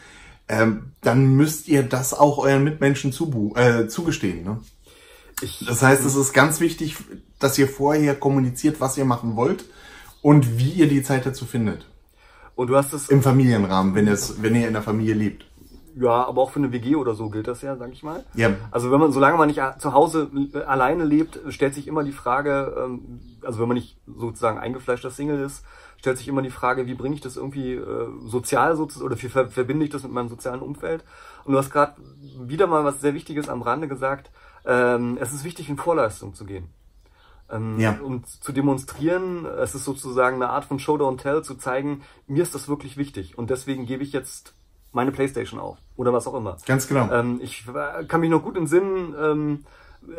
ähm, 0.47 0.93
dann 1.01 1.35
müsst 1.35 1.67
ihr 1.67 1.83
das 1.83 2.13
auch 2.13 2.37
euren 2.37 2.63
Mitmenschen 2.63 3.11
äh, 3.55 3.87
zugestehen. 3.87 4.43
Ne? 4.43 4.59
Ich, 5.41 5.65
das 5.67 5.81
heißt, 5.81 6.05
es 6.05 6.15
ist 6.15 6.33
ganz 6.33 6.59
wichtig, 6.59 6.95
dass 7.39 7.57
ihr 7.57 7.67
vorher 7.67 8.15
kommuniziert, 8.15 8.79
was 8.79 8.97
ihr 8.97 9.05
machen 9.05 9.35
wollt 9.35 9.65
und 10.21 10.57
wie 10.57 10.71
ihr 10.71 10.87
die 10.87 11.03
Zeit 11.03 11.25
dazu 11.25 11.45
findet. 11.45 11.85
Und 12.55 12.67
du 12.67 12.75
hast 12.75 12.93
es 12.93 13.09
im 13.09 13.21
Familienrahmen, 13.21 13.93
wenn 13.93 14.07
es, 14.07 14.41
wenn 14.41 14.55
ihr 14.55 14.67
in 14.67 14.73
der 14.73 14.81
Familie 14.81 15.13
lebt. 15.13 15.45
Ja, 15.99 16.27
aber 16.27 16.43
auch 16.43 16.51
für 16.51 16.59
eine 16.59 16.71
WG 16.71 16.95
oder 16.95 17.15
so 17.15 17.29
gilt 17.29 17.47
das 17.47 17.63
ja, 17.63 17.75
sag 17.75 17.91
ich 17.91 18.03
mal. 18.03 18.23
Ja. 18.35 18.51
Also 18.69 18.91
wenn 18.91 18.99
man, 18.99 19.11
solange 19.11 19.37
man 19.37 19.47
nicht 19.47 19.61
zu 19.79 19.93
Hause 19.93 20.29
alleine 20.67 21.03
lebt, 21.03 21.39
stellt 21.49 21.73
sich 21.73 21.87
immer 21.87 22.03
die 22.03 22.11
Frage, 22.11 22.75
ähm, 22.77 23.19
also 23.43 23.59
wenn 23.59 23.67
man 23.67 23.75
nicht 23.75 23.97
sozusagen 24.05 24.59
eingefleischter 24.59 25.09
Single 25.09 25.39
ist, 25.39 25.65
stellt 25.97 26.19
sich 26.19 26.27
immer 26.27 26.43
die 26.43 26.51
Frage, 26.51 26.85
wie 26.85 26.93
bringe 26.93 27.15
ich 27.15 27.21
das 27.21 27.35
irgendwie 27.35 27.73
äh, 27.73 28.07
sozial 28.25 28.75
sozusagen 28.75 29.07
oder 29.07 29.21
wie 29.21 29.27
ver 29.27 29.49
verbinde 29.49 29.85
ich 29.85 29.91
das 29.91 30.03
mit 30.03 30.11
meinem 30.11 30.29
sozialen 30.29 30.61
Umfeld? 30.61 31.03
Und 31.45 31.53
du 31.53 31.57
hast 31.57 31.71
gerade 31.71 31.95
wieder 32.39 32.67
mal 32.67 32.83
was 32.83 33.01
sehr 33.01 33.15
Wichtiges 33.15 33.49
am 33.49 33.63
Rande 33.63 33.87
gesagt. 33.87 34.29
Ähm, 34.65 35.17
es 35.19 35.33
ist 35.33 35.43
wichtig, 35.43 35.67
in 35.67 35.77
Vorleistung 35.77 36.35
zu 36.35 36.45
gehen. 36.45 36.69
Ähm, 37.49 37.79
ja. 37.79 37.97
Um 38.03 38.23
zu 38.23 38.51
demonstrieren, 38.51 39.45
es 39.45 39.73
ist 39.73 39.85
sozusagen 39.85 40.35
eine 40.35 40.49
Art 40.49 40.65
von 40.65 40.77
Show 40.77 40.95
Don't 40.95 41.17
Tell, 41.17 41.43
zu 41.43 41.55
zeigen, 41.55 42.03
mir 42.27 42.43
ist 42.43 42.53
das 42.53 42.67
wirklich 42.67 42.97
wichtig 42.97 43.37
und 43.37 43.49
deswegen 43.49 43.87
gebe 43.87 44.03
ich 44.03 44.11
jetzt 44.11 44.53
meine 44.97 45.11
Playstation 45.11 45.59
auf 45.59 45.77
oder 45.95 46.11
was 46.11 46.27
auch 46.27 46.33
immer. 46.33 46.57
Ganz 46.65 46.87
genau. 46.87 47.09
Ähm, 47.11 47.39
ich 47.41 47.65
kann 48.07 48.19
mich 48.19 48.29
noch 48.29 48.43
gut 48.43 48.57
entsinnen, 48.57 49.15
ähm, 49.21 49.65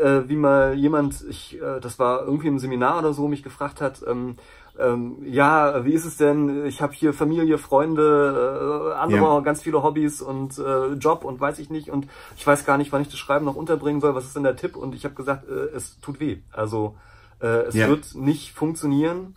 äh, 0.01 0.29
wie 0.29 0.37
mal 0.37 0.75
jemand, 0.75 1.25
ich, 1.29 1.61
äh, 1.61 1.81
das 1.81 1.99
war 1.99 2.23
irgendwie 2.23 2.49
im 2.49 2.59
Seminar 2.59 3.01
oder 3.01 3.13
so, 3.13 3.29
mich 3.29 3.43
gefragt 3.43 3.81
hat, 3.81 4.03
ähm, 4.09 4.37
ähm, 4.79 5.17
ja, 5.25 5.85
wie 5.85 5.93
ist 5.93 6.05
es 6.05 6.17
denn? 6.17 6.65
Ich 6.67 6.81
habe 6.81 6.93
hier 6.93 7.13
Familie, 7.13 7.59
Freunde, 7.59 8.93
äh, 8.93 8.95
andere 8.95 9.21
ja. 9.21 9.41
ganz 9.41 9.63
viele 9.63 9.83
Hobbys 9.83 10.23
und 10.23 10.57
äh, 10.59 10.93
Job 10.93 11.25
und 11.25 11.41
weiß 11.41 11.59
ich 11.59 11.69
nicht 11.69 11.91
und 11.91 12.07
ich 12.37 12.47
weiß 12.47 12.65
gar 12.65 12.79
nicht, 12.79 12.93
wann 12.93 13.03
ich 13.03 13.09
das 13.09 13.19
Schreiben 13.19 13.45
noch 13.45 13.57
unterbringen 13.57 14.01
soll. 14.01 14.15
Was 14.15 14.27
ist 14.27 14.37
denn 14.37 14.45
der 14.45 14.55
Tipp? 14.55 14.77
Und 14.77 14.95
ich 14.95 15.05
habe 15.05 15.17
gesagt, 15.17 15.49
äh, 15.49 15.75
es 15.75 15.99
tut 16.01 16.21
weh. 16.21 16.39
Also 16.53 16.95
äh, 17.41 17.67
es 17.67 17.75
ja. 17.75 17.89
wird 17.89 18.15
nicht 18.15 18.53
funktionieren. 18.53 19.35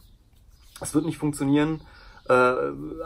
Es 0.80 0.94
wird 0.94 1.06
nicht 1.06 1.18
funktionieren, 1.18 1.82
äh, 2.30 2.54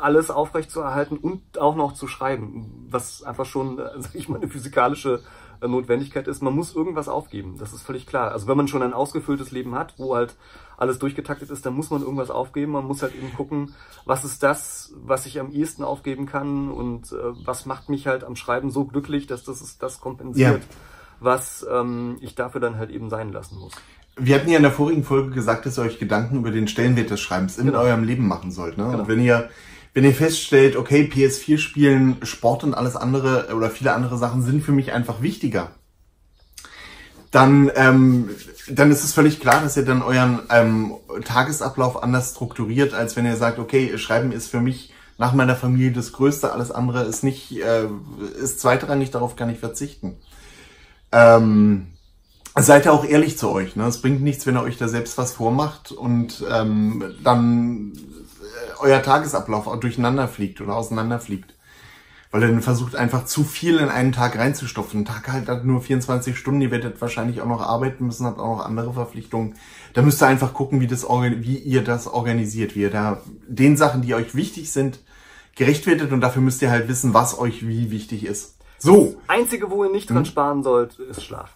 alles 0.01 0.29
aufrecht 0.29 0.71
zu 0.71 0.81
erhalten 0.81 1.17
und 1.17 1.57
auch 1.57 1.75
noch 1.75 1.93
zu 1.93 2.07
schreiben, 2.07 2.87
was 2.89 3.23
einfach 3.23 3.45
schon, 3.45 3.79
äh, 3.79 3.89
sag 3.97 4.15
ich 4.15 4.29
mal, 4.29 4.37
eine 4.37 4.47
physikalische 4.47 5.21
äh, 5.61 5.67
Notwendigkeit 5.67 6.27
ist. 6.27 6.41
Man 6.41 6.55
muss 6.55 6.75
irgendwas 6.75 7.07
aufgeben, 7.07 7.57
das 7.57 7.73
ist 7.73 7.83
völlig 7.83 8.05
klar. 8.05 8.31
Also 8.31 8.47
wenn 8.47 8.57
man 8.57 8.67
schon 8.67 8.83
ein 8.83 8.93
ausgefülltes 8.93 9.51
Leben 9.51 9.75
hat, 9.75 9.93
wo 9.97 10.15
halt 10.15 10.35
alles 10.77 10.99
durchgetaktet 10.99 11.49
ist, 11.49 11.65
dann 11.65 11.73
muss 11.73 11.89
man 11.89 12.01
irgendwas 12.01 12.29
aufgeben. 12.29 12.73
Man 12.73 12.85
muss 12.85 13.01
halt 13.01 13.15
eben 13.15 13.33
gucken, 13.33 13.73
was 14.05 14.25
ist 14.25 14.43
das, 14.43 14.93
was 14.97 15.25
ich 15.25 15.39
am 15.39 15.51
ehesten 15.51 15.83
aufgeben 15.83 16.25
kann 16.25 16.69
und 16.69 17.11
äh, 17.11 17.45
was 17.45 17.65
macht 17.65 17.89
mich 17.89 18.07
halt 18.07 18.23
am 18.23 18.35
Schreiben 18.35 18.69
so 18.69 18.85
glücklich, 18.85 19.27
dass 19.27 19.43
das 19.43 19.61
ist, 19.61 19.81
das 19.81 20.01
kompensiert, 20.01 20.61
ja. 20.61 20.77
was 21.19 21.65
ähm, 21.69 22.17
ich 22.19 22.35
dafür 22.35 22.59
dann 22.61 22.77
halt 22.77 22.89
eben 22.89 23.09
sein 23.09 23.31
lassen 23.31 23.57
muss. 23.57 23.73
Wir 24.17 24.35
hatten 24.35 24.49
ja 24.49 24.57
in 24.57 24.63
der 24.63 24.71
vorigen 24.71 25.03
Folge 25.03 25.31
gesagt, 25.31 25.65
dass 25.65 25.77
ihr 25.77 25.83
euch 25.83 25.99
Gedanken 25.99 26.37
über 26.37 26.51
den 26.51 26.67
Stellenwert 26.67 27.09
des 27.09 27.19
Schreibens 27.19 27.57
in 27.57 27.67
genau. 27.67 27.81
eurem 27.81 28.03
Leben 28.03 28.27
machen 28.27 28.51
sollt. 28.51 28.77
Ne? 28.77 28.85
Genau. 28.85 28.99
Und 28.99 29.07
wenn 29.07 29.21
ihr 29.21 29.49
wenn 29.95 30.03
ihr 30.03 30.13
feststellt, 30.13 30.75
okay, 30.75 31.09
PS4 31.11 31.57
spielen, 31.57 32.17
Sport 32.23 32.65
und 32.65 32.73
alles 32.73 32.97
andere 32.97 33.55
oder 33.55 33.69
viele 33.69 33.93
andere 33.93 34.17
Sachen 34.17 34.43
sind 34.43 34.61
für 34.61 34.73
mich 34.73 34.91
einfach 34.91 35.21
wichtiger, 35.21 35.71
dann, 37.31 37.71
ähm, 37.75 38.29
dann 38.69 38.91
ist 38.91 39.05
es 39.05 39.13
völlig 39.13 39.39
klar, 39.39 39.61
dass 39.61 39.77
ihr 39.77 39.85
dann 39.85 40.01
euren 40.01 40.41
ähm, 40.49 40.95
Tagesablauf 41.23 42.03
anders 42.03 42.31
strukturiert, 42.31 42.93
als 42.93 43.15
wenn 43.15 43.25
ihr 43.25 43.37
sagt, 43.37 43.57
okay, 43.57 43.97
Schreiben 43.97 44.33
ist 44.33 44.49
für 44.49 44.59
mich 44.59 44.93
nach 45.17 45.31
meiner 45.31 45.55
Familie 45.55 45.93
das 45.93 46.11
Größte, 46.11 46.51
alles 46.51 46.71
andere 46.71 47.03
ist 47.03 47.23
nicht, 47.23 47.57
äh, 47.61 47.87
ist 48.41 48.59
zweitrangig, 48.59 49.11
darauf 49.11 49.37
kann 49.37 49.49
ich 49.49 49.59
verzichten. 49.59 50.17
Ähm, 51.13 51.87
seid 52.63 52.85
ihr 52.85 52.93
auch 52.93 53.05
ehrlich 53.05 53.37
zu 53.37 53.49
euch. 53.49 53.75
Ne? 53.75 53.85
Es 53.85 54.01
bringt 54.01 54.21
nichts, 54.21 54.45
wenn 54.45 54.55
ihr 54.55 54.63
euch 54.63 54.77
da 54.77 54.87
selbst 54.87 55.17
was 55.17 55.33
vormacht 55.33 55.91
und 55.91 56.43
ähm, 56.49 57.03
dann 57.23 57.91
euer 58.79 59.01
Tagesablauf 59.01 59.67
auch 59.67 59.79
durcheinander 59.79 60.27
fliegt 60.27 60.61
oder 60.61 60.75
auseinander 60.75 61.19
fliegt. 61.19 61.53
Weil 62.31 62.41
ihr 62.41 62.47
dann 62.49 62.61
versucht 62.61 62.95
einfach 62.95 63.25
zu 63.25 63.43
viel 63.43 63.77
in 63.77 63.89
einen 63.89 64.11
Tag 64.11 64.37
reinzustopfen. 64.37 65.01
Ein 65.01 65.05
Tag 65.05 65.31
halt 65.31 65.47
hat 65.47 65.63
nur 65.63 65.81
24 65.81 66.37
Stunden, 66.37 66.61
ihr 66.61 66.71
werdet 66.71 66.99
wahrscheinlich 66.99 67.41
auch 67.41 67.47
noch 67.47 67.61
arbeiten 67.61 68.05
müssen, 68.05 68.25
habt 68.25 68.39
auch 68.39 68.57
noch 68.57 68.65
andere 68.65 68.93
Verpflichtungen. 68.93 69.55
Da 69.93 70.01
müsst 70.01 70.21
ihr 70.21 70.27
einfach 70.27 70.53
gucken, 70.53 70.81
wie, 70.81 70.87
das, 70.87 71.03
wie 71.03 71.57
ihr 71.57 71.83
das 71.83 72.07
organisiert, 72.07 72.75
wie 72.75 72.81
ihr 72.81 72.89
da 72.89 73.21
den 73.47 73.77
Sachen, 73.77 74.01
die 74.01 74.15
euch 74.15 74.35
wichtig 74.35 74.71
sind, 74.71 74.99
gerecht 75.55 75.87
werdet 75.87 76.11
und 76.11 76.21
dafür 76.21 76.41
müsst 76.41 76.61
ihr 76.61 76.71
halt 76.71 76.89
wissen, 76.89 77.13
was 77.13 77.37
euch 77.39 77.65
wie 77.67 77.91
wichtig 77.91 78.25
ist. 78.25 78.57
So. 78.79 79.15
Das 79.27 79.29
Einzige, 79.29 79.71
wo 79.71 79.85
ihr 79.85 79.91
nicht 79.91 80.09
dran 80.09 80.17
hm? 80.19 80.25
sparen 80.25 80.63
sollt, 80.63 80.99
ist 80.99 81.23
Schlaf. 81.23 81.55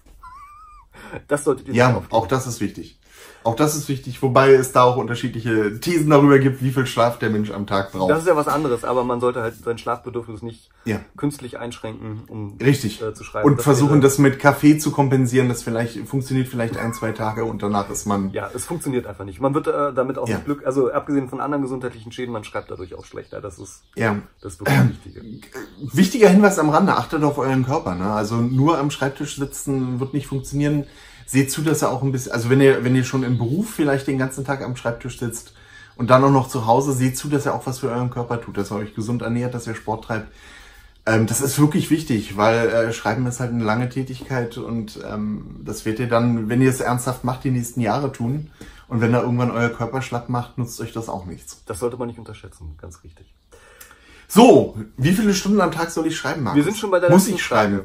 Das 1.27 1.43
solltet 1.43 1.67
ihr 1.67 1.73
Ja, 1.73 2.03
auch 2.09 2.27
das 2.27 2.47
ist 2.47 2.61
wichtig. 2.61 2.98
Auch 3.43 3.55
das 3.55 3.75
ist 3.75 3.87
wichtig, 3.87 4.21
wobei 4.21 4.53
es 4.53 4.73
da 4.73 4.83
auch 4.83 4.97
unterschiedliche 4.97 5.79
Thesen 5.79 6.09
darüber 6.09 6.39
gibt, 6.39 6.61
wie 6.61 6.71
viel 6.71 6.85
Schlaf 6.85 7.19
der 7.19 7.29
Mensch 7.29 7.51
am 7.51 7.67
Tag 7.67 7.93
braucht. 7.93 8.11
Das 8.11 8.19
ist 8.19 8.27
ja 8.27 8.35
was 8.35 8.49
anderes, 8.49 8.83
aber 8.83 9.05
man 9.05 9.21
sollte 9.21 9.41
halt 9.41 9.55
sein 9.55 9.77
Schlafbedürfnis 9.77 10.41
nicht 10.41 10.69
ja. 10.83 10.99
künstlich 11.15 11.57
einschränken, 11.57 12.23
um 12.27 12.57
Richtig. 12.61 13.01
Äh, 13.01 13.13
zu 13.13 13.23
schreiben. 13.23 13.47
Und 13.47 13.57
das 13.57 13.63
versuchen, 13.63 14.01
das 14.01 14.17
mit 14.17 14.39
Kaffee 14.39 14.77
zu 14.77 14.91
kompensieren. 14.91 15.47
Das 15.47 15.63
vielleicht 15.63 15.97
funktioniert 16.07 16.49
vielleicht 16.49 16.77
ein, 16.77 16.93
zwei 16.93 17.13
Tage 17.13 17.45
und 17.45 17.63
danach 17.63 17.89
ist 17.89 18.05
man. 18.05 18.31
Ja, 18.33 18.49
es 18.53 18.65
funktioniert 18.65 19.07
einfach 19.07 19.25
nicht. 19.25 19.39
Man 19.39 19.53
wird 19.53 19.67
äh, 19.67 19.93
damit 19.93 20.17
auch 20.17 20.27
ja. 20.27 20.35
nicht 20.35 20.45
Glück, 20.45 20.65
also 20.65 20.91
abgesehen 20.91 21.29
von 21.29 21.39
anderen 21.39 21.61
gesundheitlichen 21.61 22.11
Schäden, 22.11 22.33
man 22.33 22.43
schreibt 22.43 22.69
dadurch 22.71 22.93
auch 22.95 23.05
schlechter. 23.05 23.39
Das 23.39 23.57
ist, 23.57 23.83
ja. 23.95 24.17
das 24.41 24.53
ist 24.53 24.59
wirklich 24.59 25.15
äh, 25.15 25.21
wichtig. 25.21 25.51
Wichtiger 25.93 26.29
Hinweis 26.29 26.59
am 26.59 26.69
Rande, 26.69 26.95
achtet 26.95 27.23
auf 27.23 27.37
euren 27.37 27.65
Körper. 27.65 27.95
Ne? 27.95 28.11
Also 28.11 28.35
nur 28.35 28.77
am 28.77 28.91
Schreibtisch 28.91 29.37
sitzen 29.37 29.99
wird 30.01 30.13
nicht 30.13 30.27
funktionieren 30.27 30.85
seht 31.29 31.51
zu, 31.51 31.61
dass 31.61 31.83
er 31.83 31.91
auch 31.91 32.01
ein 32.01 32.11
bisschen, 32.11 32.31
also 32.31 32.49
wenn 32.49 32.59
ihr, 32.59 32.83
wenn 32.83 32.95
ihr 32.95 33.03
schon 33.03 33.21
im 33.21 33.37
Beruf 33.37 33.69
vielleicht 33.69 34.07
den 34.07 34.17
ganzen 34.17 34.45
Tag 34.45 34.63
am 34.63 34.75
Schreibtisch 34.75 35.19
sitzt 35.19 35.53
und 35.95 36.09
dann 36.09 36.23
auch 36.23 36.31
noch 36.31 36.49
zu 36.49 36.65
Hause, 36.65 36.91
seht 36.91 37.17
zu, 37.17 37.29
dass 37.29 37.45
er 37.45 37.53
auch 37.53 37.67
was 37.67 37.79
für 37.79 37.91
euren 37.91 38.09
Körper 38.09 38.41
tut, 38.41 38.57
dass 38.57 38.71
er 38.71 38.77
euch 38.77 38.95
gesund 38.95 39.21
ernährt, 39.21 39.53
dass 39.53 39.67
ihr 39.67 39.75
Sport 39.75 40.05
treibt. 40.05 40.33
Ähm, 41.05 41.27
das 41.27 41.41
ist 41.41 41.59
wirklich 41.59 41.91
wichtig, 41.91 42.35
weil 42.35 42.69
äh, 42.69 42.93
Schreiben 42.93 43.27
ist 43.27 43.39
halt 43.39 43.51
eine 43.51 43.63
lange 43.63 43.89
Tätigkeit 43.89 44.57
und 44.57 44.99
ähm, 45.07 45.61
das 45.63 45.85
werdet 45.85 45.99
ihr 45.99 46.09
dann, 46.09 46.49
wenn 46.49 46.63
ihr 46.63 46.69
es 46.71 46.79
ernsthaft 46.79 47.23
macht, 47.23 47.43
die 47.43 47.51
nächsten 47.51 47.81
Jahre 47.81 48.11
tun. 48.11 48.49
Und 48.87 49.01
wenn 49.01 49.13
da 49.13 49.21
irgendwann 49.21 49.51
euer 49.51 49.69
Körper 49.69 50.01
schlapp 50.01 50.29
macht, 50.29 50.57
nutzt 50.57 50.81
euch 50.81 50.93
das 50.93 51.09
auch 51.09 51.27
nichts. 51.27 51.61
Das 51.67 51.77
sollte 51.77 51.97
man 51.97 52.07
nicht 52.07 52.17
unterschätzen, 52.17 52.73
ganz 52.81 53.03
richtig. 53.03 53.35
So, 54.27 54.79
wie 54.97 55.13
viele 55.13 55.35
Stunden 55.35 55.61
am 55.61 55.71
Tag 55.71 55.91
soll 55.91 56.07
ich 56.07 56.17
schreiben, 56.17 56.41
Markus? 56.41 56.57
Wir 56.57 56.63
sind 56.63 56.77
schon 56.77 56.89
bei 56.89 56.99
der 56.99 57.11
Muss 57.11 57.27
ich 57.27 57.43
schreiben? 57.43 57.81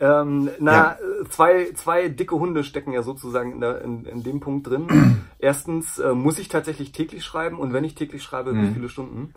Ähm, 0.00 0.50
na, 0.58 0.72
ja. 0.72 0.98
zwei, 1.28 1.72
zwei 1.74 2.08
dicke 2.08 2.34
Hunde 2.34 2.64
stecken 2.64 2.92
ja 2.92 3.02
sozusagen 3.02 3.52
in, 3.52 3.60
der, 3.60 3.82
in, 3.82 4.06
in 4.06 4.22
dem 4.22 4.40
Punkt 4.40 4.66
drin. 4.66 5.20
Erstens 5.38 5.98
äh, 5.98 6.14
muss 6.14 6.38
ich 6.38 6.48
tatsächlich 6.48 6.92
täglich 6.92 7.22
schreiben 7.22 7.58
und 7.58 7.74
wenn 7.74 7.84
ich 7.84 7.94
täglich 7.94 8.22
schreibe, 8.22 8.52
mhm. 8.52 8.68
wie 8.68 8.74
viele 8.74 8.88
Stunden? 8.88 9.34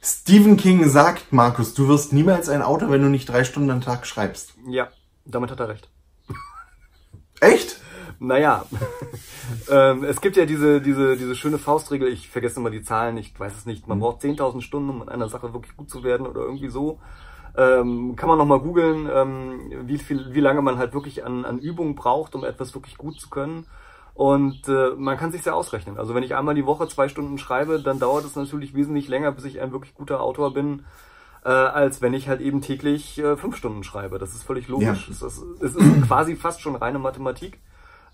Stephen 0.00 0.56
King 0.56 0.88
sagt, 0.88 1.32
Markus, 1.32 1.74
du 1.74 1.88
wirst 1.88 2.12
niemals 2.14 2.48
ein 2.48 2.62
Autor, 2.62 2.90
wenn 2.90 3.02
du 3.02 3.08
nicht 3.08 3.28
drei 3.28 3.44
Stunden 3.44 3.70
am 3.70 3.82
Tag 3.82 4.06
schreibst. 4.06 4.54
Ja, 4.66 4.88
damit 5.26 5.50
hat 5.50 5.60
er 5.60 5.68
recht. 5.68 5.90
Echt? 7.40 7.80
Naja, 8.20 8.64
ähm, 9.70 10.04
es 10.04 10.20
gibt 10.20 10.36
ja 10.36 10.46
diese, 10.46 10.80
diese, 10.80 11.16
diese 11.16 11.36
schöne 11.36 11.58
Faustregel, 11.58 12.08
ich 12.08 12.28
vergesse 12.30 12.58
immer 12.58 12.70
die 12.70 12.82
Zahlen, 12.82 13.16
ich 13.16 13.38
weiß 13.38 13.56
es 13.56 13.66
nicht, 13.66 13.86
man 13.86 13.98
mhm. 13.98 14.02
braucht 14.02 14.22
10.000 14.22 14.62
Stunden, 14.62 14.90
um 14.90 15.02
in 15.02 15.08
einer 15.08 15.28
Sache 15.28 15.52
wirklich 15.52 15.76
gut 15.76 15.90
zu 15.90 16.02
werden 16.02 16.26
oder 16.26 16.40
irgendwie 16.40 16.68
so. 16.68 16.98
Ähm, 17.58 18.14
kann 18.14 18.28
man 18.28 18.38
nochmal 18.38 18.60
googeln, 18.60 19.10
ähm, 19.12 19.72
wie, 19.82 19.98
viel, 19.98 20.32
wie 20.32 20.40
lange 20.40 20.62
man 20.62 20.78
halt 20.78 20.94
wirklich 20.94 21.24
an, 21.24 21.44
an 21.44 21.58
Übung 21.58 21.96
braucht, 21.96 22.36
um 22.36 22.44
etwas 22.44 22.72
wirklich 22.72 22.96
gut 22.96 23.20
zu 23.20 23.30
können. 23.30 23.66
Und 24.14 24.68
äh, 24.68 24.90
man 24.96 25.16
kann 25.16 25.32
sich 25.32 25.44
ja 25.44 25.54
ausrechnen. 25.54 25.98
Also 25.98 26.14
wenn 26.14 26.22
ich 26.22 26.36
einmal 26.36 26.54
die 26.54 26.66
Woche 26.66 26.86
zwei 26.86 27.08
Stunden 27.08 27.36
schreibe, 27.36 27.80
dann 27.80 27.98
dauert 27.98 28.24
es 28.24 28.36
natürlich 28.36 28.74
wesentlich 28.74 29.08
länger, 29.08 29.32
bis 29.32 29.44
ich 29.44 29.60
ein 29.60 29.72
wirklich 29.72 29.94
guter 29.94 30.20
Autor 30.20 30.54
bin, 30.54 30.84
äh, 31.44 31.48
als 31.48 32.00
wenn 32.00 32.14
ich 32.14 32.28
halt 32.28 32.40
eben 32.40 32.60
täglich 32.60 33.18
äh, 33.18 33.36
fünf 33.36 33.56
Stunden 33.56 33.82
schreibe. 33.82 34.18
Das 34.18 34.34
ist 34.34 34.44
völlig 34.44 34.68
logisch. 34.68 35.08
Ja. 35.08 35.12
Es, 35.12 35.22
ist, 35.22 35.44
es 35.60 35.74
ist 35.74 36.06
quasi 36.06 36.36
fast 36.36 36.60
schon 36.60 36.76
reine 36.76 37.00
Mathematik. 37.00 37.58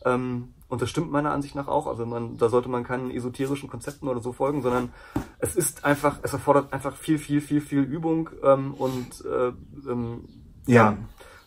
Ähm, 0.05 0.55
und 0.69 0.83
das 0.83 0.91
stimmt 0.91 1.13
meiner 1.13 1.33
Ansicht 1.33 1.55
nach 1.55 1.69
auch. 1.69 1.87
Also 1.87 2.05
man, 2.07 2.37
da 2.37 2.49
sollte 2.49 2.69
man 2.69 2.85
keinen 2.85 3.11
esoterischen 3.11 3.69
Konzepten 3.69 4.09
oder 4.09 4.21
so 4.21 4.33
folgen, 4.33 4.63
sondern 4.63 4.93
es 5.39 5.57
ist 5.57 5.85
einfach, 5.85 6.19
es 6.23 6.33
erfordert 6.33 6.73
einfach 6.73 6.97
viel, 6.97 7.19
viel, 7.19 7.41
viel, 7.41 7.61
viel 7.61 7.83
Übung 7.83 8.31
ähm, 8.43 8.75
und 8.75 9.25
äh, 9.25 9.53
ähm, 9.89 10.29
ja. 10.67 10.93
ja. 10.93 10.97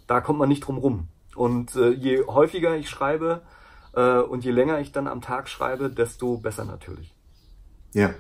da 0.08 0.22
kommt 0.22 0.40
man 0.40 0.50
nicht 0.50 0.62
drum 0.62 0.78
rum. 0.78 1.08
Und 1.36 1.76
äh, 1.76 1.90
je 1.90 2.26
häufiger 2.26 2.76
ich 2.78 2.90
schreibe 2.90 3.42
äh, 3.94 4.20
und 4.20 4.46
je 4.46 4.52
länger 4.52 4.80
ich 4.80 4.92
dann 4.92 5.08
am 5.08 5.22
Tag 5.22 5.50
schreibe, 5.50 5.90
desto 5.90 6.38
besser 6.38 6.66
natürlich. 6.66 7.14
Ja. 7.94 8.12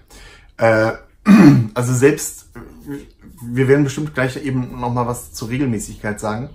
Äh, 0.57 0.93
also 1.73 1.93
selbst, 1.93 2.49
wir 3.41 3.67
werden 3.67 3.83
bestimmt 3.83 4.13
gleich 4.13 4.43
eben 4.43 4.79
nochmal 4.79 5.07
was 5.07 5.33
zur 5.33 5.49
Regelmäßigkeit 5.49 6.19
sagen 6.19 6.49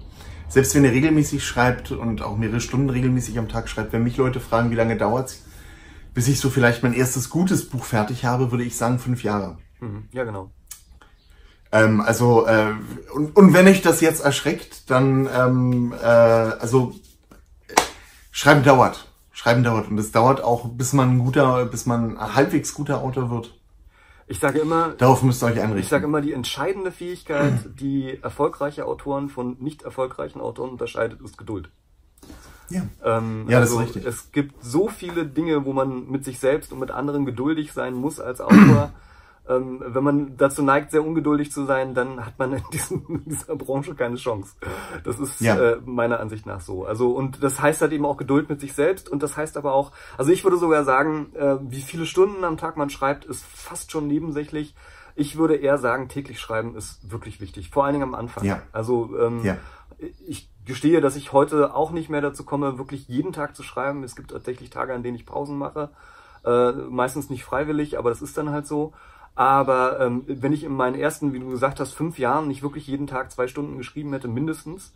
selbst 0.53 0.75
wenn 0.75 0.85
ihr 0.85 0.93
regelmäßig 0.93 1.47
schreibt 1.47 1.93
und 1.93 2.21
auch 2.21 2.37
mehrere 2.37 2.61
Stunden 2.61 2.91
regelmäßig 2.91 3.38
am 3.38 3.49
Tag 3.49 3.71
schreibt, 3.71 3.95
wenn 3.95 4.03
mich 4.03 4.19
Leute 4.19 4.38
fragen, 4.38 4.71
wie 4.71 4.75
lange 4.75 4.99
dauert's, 4.99 5.45
bis 6.12 6.29
ich 6.29 6.41
so 6.41 6.51
vielleicht 6.51 6.83
mein 6.83 6.93
erstes 6.93 7.31
gutes 7.31 7.71
Buch 7.71 7.85
fertig 7.85 8.27
habe, 8.27 8.51
würde 8.51 8.65
ich 8.65 8.77
sagen 8.77 8.99
fünf 8.99 9.23
Jahre. 9.23 9.57
Mhm. 9.81 10.09
Ja, 10.12 10.25
genau. 10.25 10.51
Ähm, 11.73 12.03
also, 12.03 12.47
äh, 12.47 12.75
und, 13.15 13.35
und 13.35 13.55
wenn 13.55 13.67
euch 13.67 13.81
das 13.81 14.03
jetzt 14.03 14.23
erschreckt, 14.23 14.91
dann, 14.91 15.27
ähm, 15.35 15.95
äh, 15.99 16.05
also, 16.05 16.93
schreiben 18.31 18.62
dauert. 18.62 19.09
Schreiben 19.33 19.65
dauert. 19.65 19.88
Und 19.88 19.97
es 19.97 20.12
dauert 20.12 20.45
auch, 20.45 20.69
bis 20.69 20.93
man 20.93 21.12
ein 21.12 21.19
guter, 21.21 21.65
bis 21.65 21.87
man 21.87 22.19
ein 22.19 22.35
halbwegs 22.35 22.75
guter 22.75 23.01
Autor 23.01 23.31
wird. 23.31 23.59
Ich 24.27 24.39
sage 24.39 24.61
immer, 24.61 24.91
darauf 24.91 25.23
müsst 25.23 25.43
ihr 25.43 25.47
euch 25.47 25.61
einrichten. 25.61 25.79
Ich 25.79 25.89
sage 25.89 26.05
immer, 26.05 26.21
die 26.21 26.33
entscheidende 26.33 26.93
Fähigkeit, 26.93 27.55
die 27.81 28.19
erfolgreiche 28.23 28.87
Autoren 28.87 29.29
von 29.29 29.57
nicht 29.61 29.83
erfolgreichen 29.83 30.41
Autoren 30.41 30.71
unterscheidet, 30.71 31.21
ist 31.21 31.39
Geduld. 31.39 31.71
Ja, 32.71 32.83
ähm, 33.05 33.47
ja 33.49 33.59
also 33.59 33.79
das 33.79 33.89
ist 33.89 33.97
richtig. 33.97 34.07
Es 34.07 34.33
gibt 34.33 34.65
so 34.65 34.89
viele 34.89 35.27
Dinge, 35.27 35.65
wo 35.65 35.73
man 35.73 36.09
mit 36.11 36.25
sich 36.25 36.39
selbst 36.39 36.73
und 36.73 36.79
mit 36.79 36.91
anderen 36.91 37.27
geduldig 37.27 37.73
sein 37.73 37.95
muss 37.95 38.21
als 38.21 38.41
Autor. 38.41 38.93
Ähm, 39.48 39.83
wenn 39.85 40.05
man 40.05 40.37
dazu 40.37 40.62
neigt, 40.62 40.92
sehr 40.92 41.05
ungeduldig 41.05 41.50
zu 41.50 41.64
sein, 41.64 41.94
dann 41.94 42.24
hat 42.24 42.38
man 42.38 42.52
in, 42.52 42.62
diesen, 42.72 43.05
in 43.09 43.24
dieser 43.24 43.57
Branche 43.57 43.94
keine 43.94 44.16
Chance. 44.16 44.55
Das 45.02 45.18
ist 45.18 45.40
ja. 45.40 45.57
äh, 45.57 45.81
meiner 45.85 46.20
Ansicht 46.20 46.46
nach 46.46 46.61
so. 46.61 46.85
Also 46.85 47.11
und 47.11 47.42
das 47.42 47.61
heißt 47.61 47.81
halt 47.81 47.92
eben 47.92 48.07
auch 48.07 48.16
Geduld 48.16 48.48
mit 48.48 48.61
sich 48.61 48.72
selbst 48.72 49.09
und 49.09 49.22
das 49.22 49.37
heißt 49.37 49.57
aber 49.57 49.74
auch, 49.74 49.90
also 50.16 50.31
ich 50.31 50.44
würde 50.44 50.59
sogar 50.59 50.85
sagen, 50.85 51.35
äh, 51.35 51.57
wie 51.61 51.81
viele 51.81 52.07
Stunden 52.07 52.44
am 52.44 52.57
Tag 52.57 52.76
man 52.76 52.88
schreibt, 52.88 53.24
ist 53.24 53.44
fast 53.44 53.90
schon 53.90 54.07
nebensächlich. 54.07 54.76
Ich 55.16 55.37
würde 55.37 55.57
eher 55.57 55.76
sagen, 55.76 56.09
täglich 56.09 56.38
schreiben 56.40 56.76
ist 56.76 57.11
wirklich 57.11 57.40
wichtig, 57.40 57.70
vor 57.70 57.85
allen 57.85 57.94
Dingen 57.94 58.05
am 58.05 58.14
Anfang. 58.14 58.44
Ja. 58.44 58.62
Also 58.70 59.11
ähm, 59.18 59.40
ja. 59.44 59.57
ich 60.26 60.48
gestehe, 60.64 61.00
dass 61.00 61.16
ich 61.16 61.33
heute 61.33 61.74
auch 61.74 61.90
nicht 61.90 62.09
mehr 62.09 62.20
dazu 62.20 62.44
komme, 62.44 62.78
wirklich 62.78 63.09
jeden 63.09 63.33
Tag 63.33 63.57
zu 63.57 63.62
schreiben. 63.62 64.05
Es 64.05 64.14
gibt 64.14 64.31
tatsächlich 64.31 64.70
Tage, 64.70 64.94
an 64.94 65.02
denen 65.02 65.16
ich 65.16 65.26
Pausen 65.26 65.59
mache. 65.59 65.90
Äh, 66.44 66.72
meistens 66.72 67.31
nicht 67.31 67.44
freiwillig, 67.44 67.98
aber 67.98 68.11
das 68.11 68.22
ist 68.22 68.37
dann 68.38 68.50
halt 68.50 68.66
so. 68.66 68.92
Aber 69.35 70.01
ähm, 70.01 70.25
wenn 70.27 70.53
ich 70.53 70.64
in 70.64 70.73
meinen 70.73 70.95
ersten, 70.95 71.33
wie 71.33 71.38
du 71.38 71.49
gesagt 71.49 71.81
hast, 71.81 71.92
fünf 71.92 72.18
Jahren 72.18 72.49
nicht 72.49 72.62
wirklich 72.62 72.87
jeden 72.87 73.07
Tag 73.07 73.33
zwei 73.33 73.47
Stunden 73.47 73.79
geschrieben 73.79 74.12
hätte, 74.12 74.29
mindestens, 74.29 74.92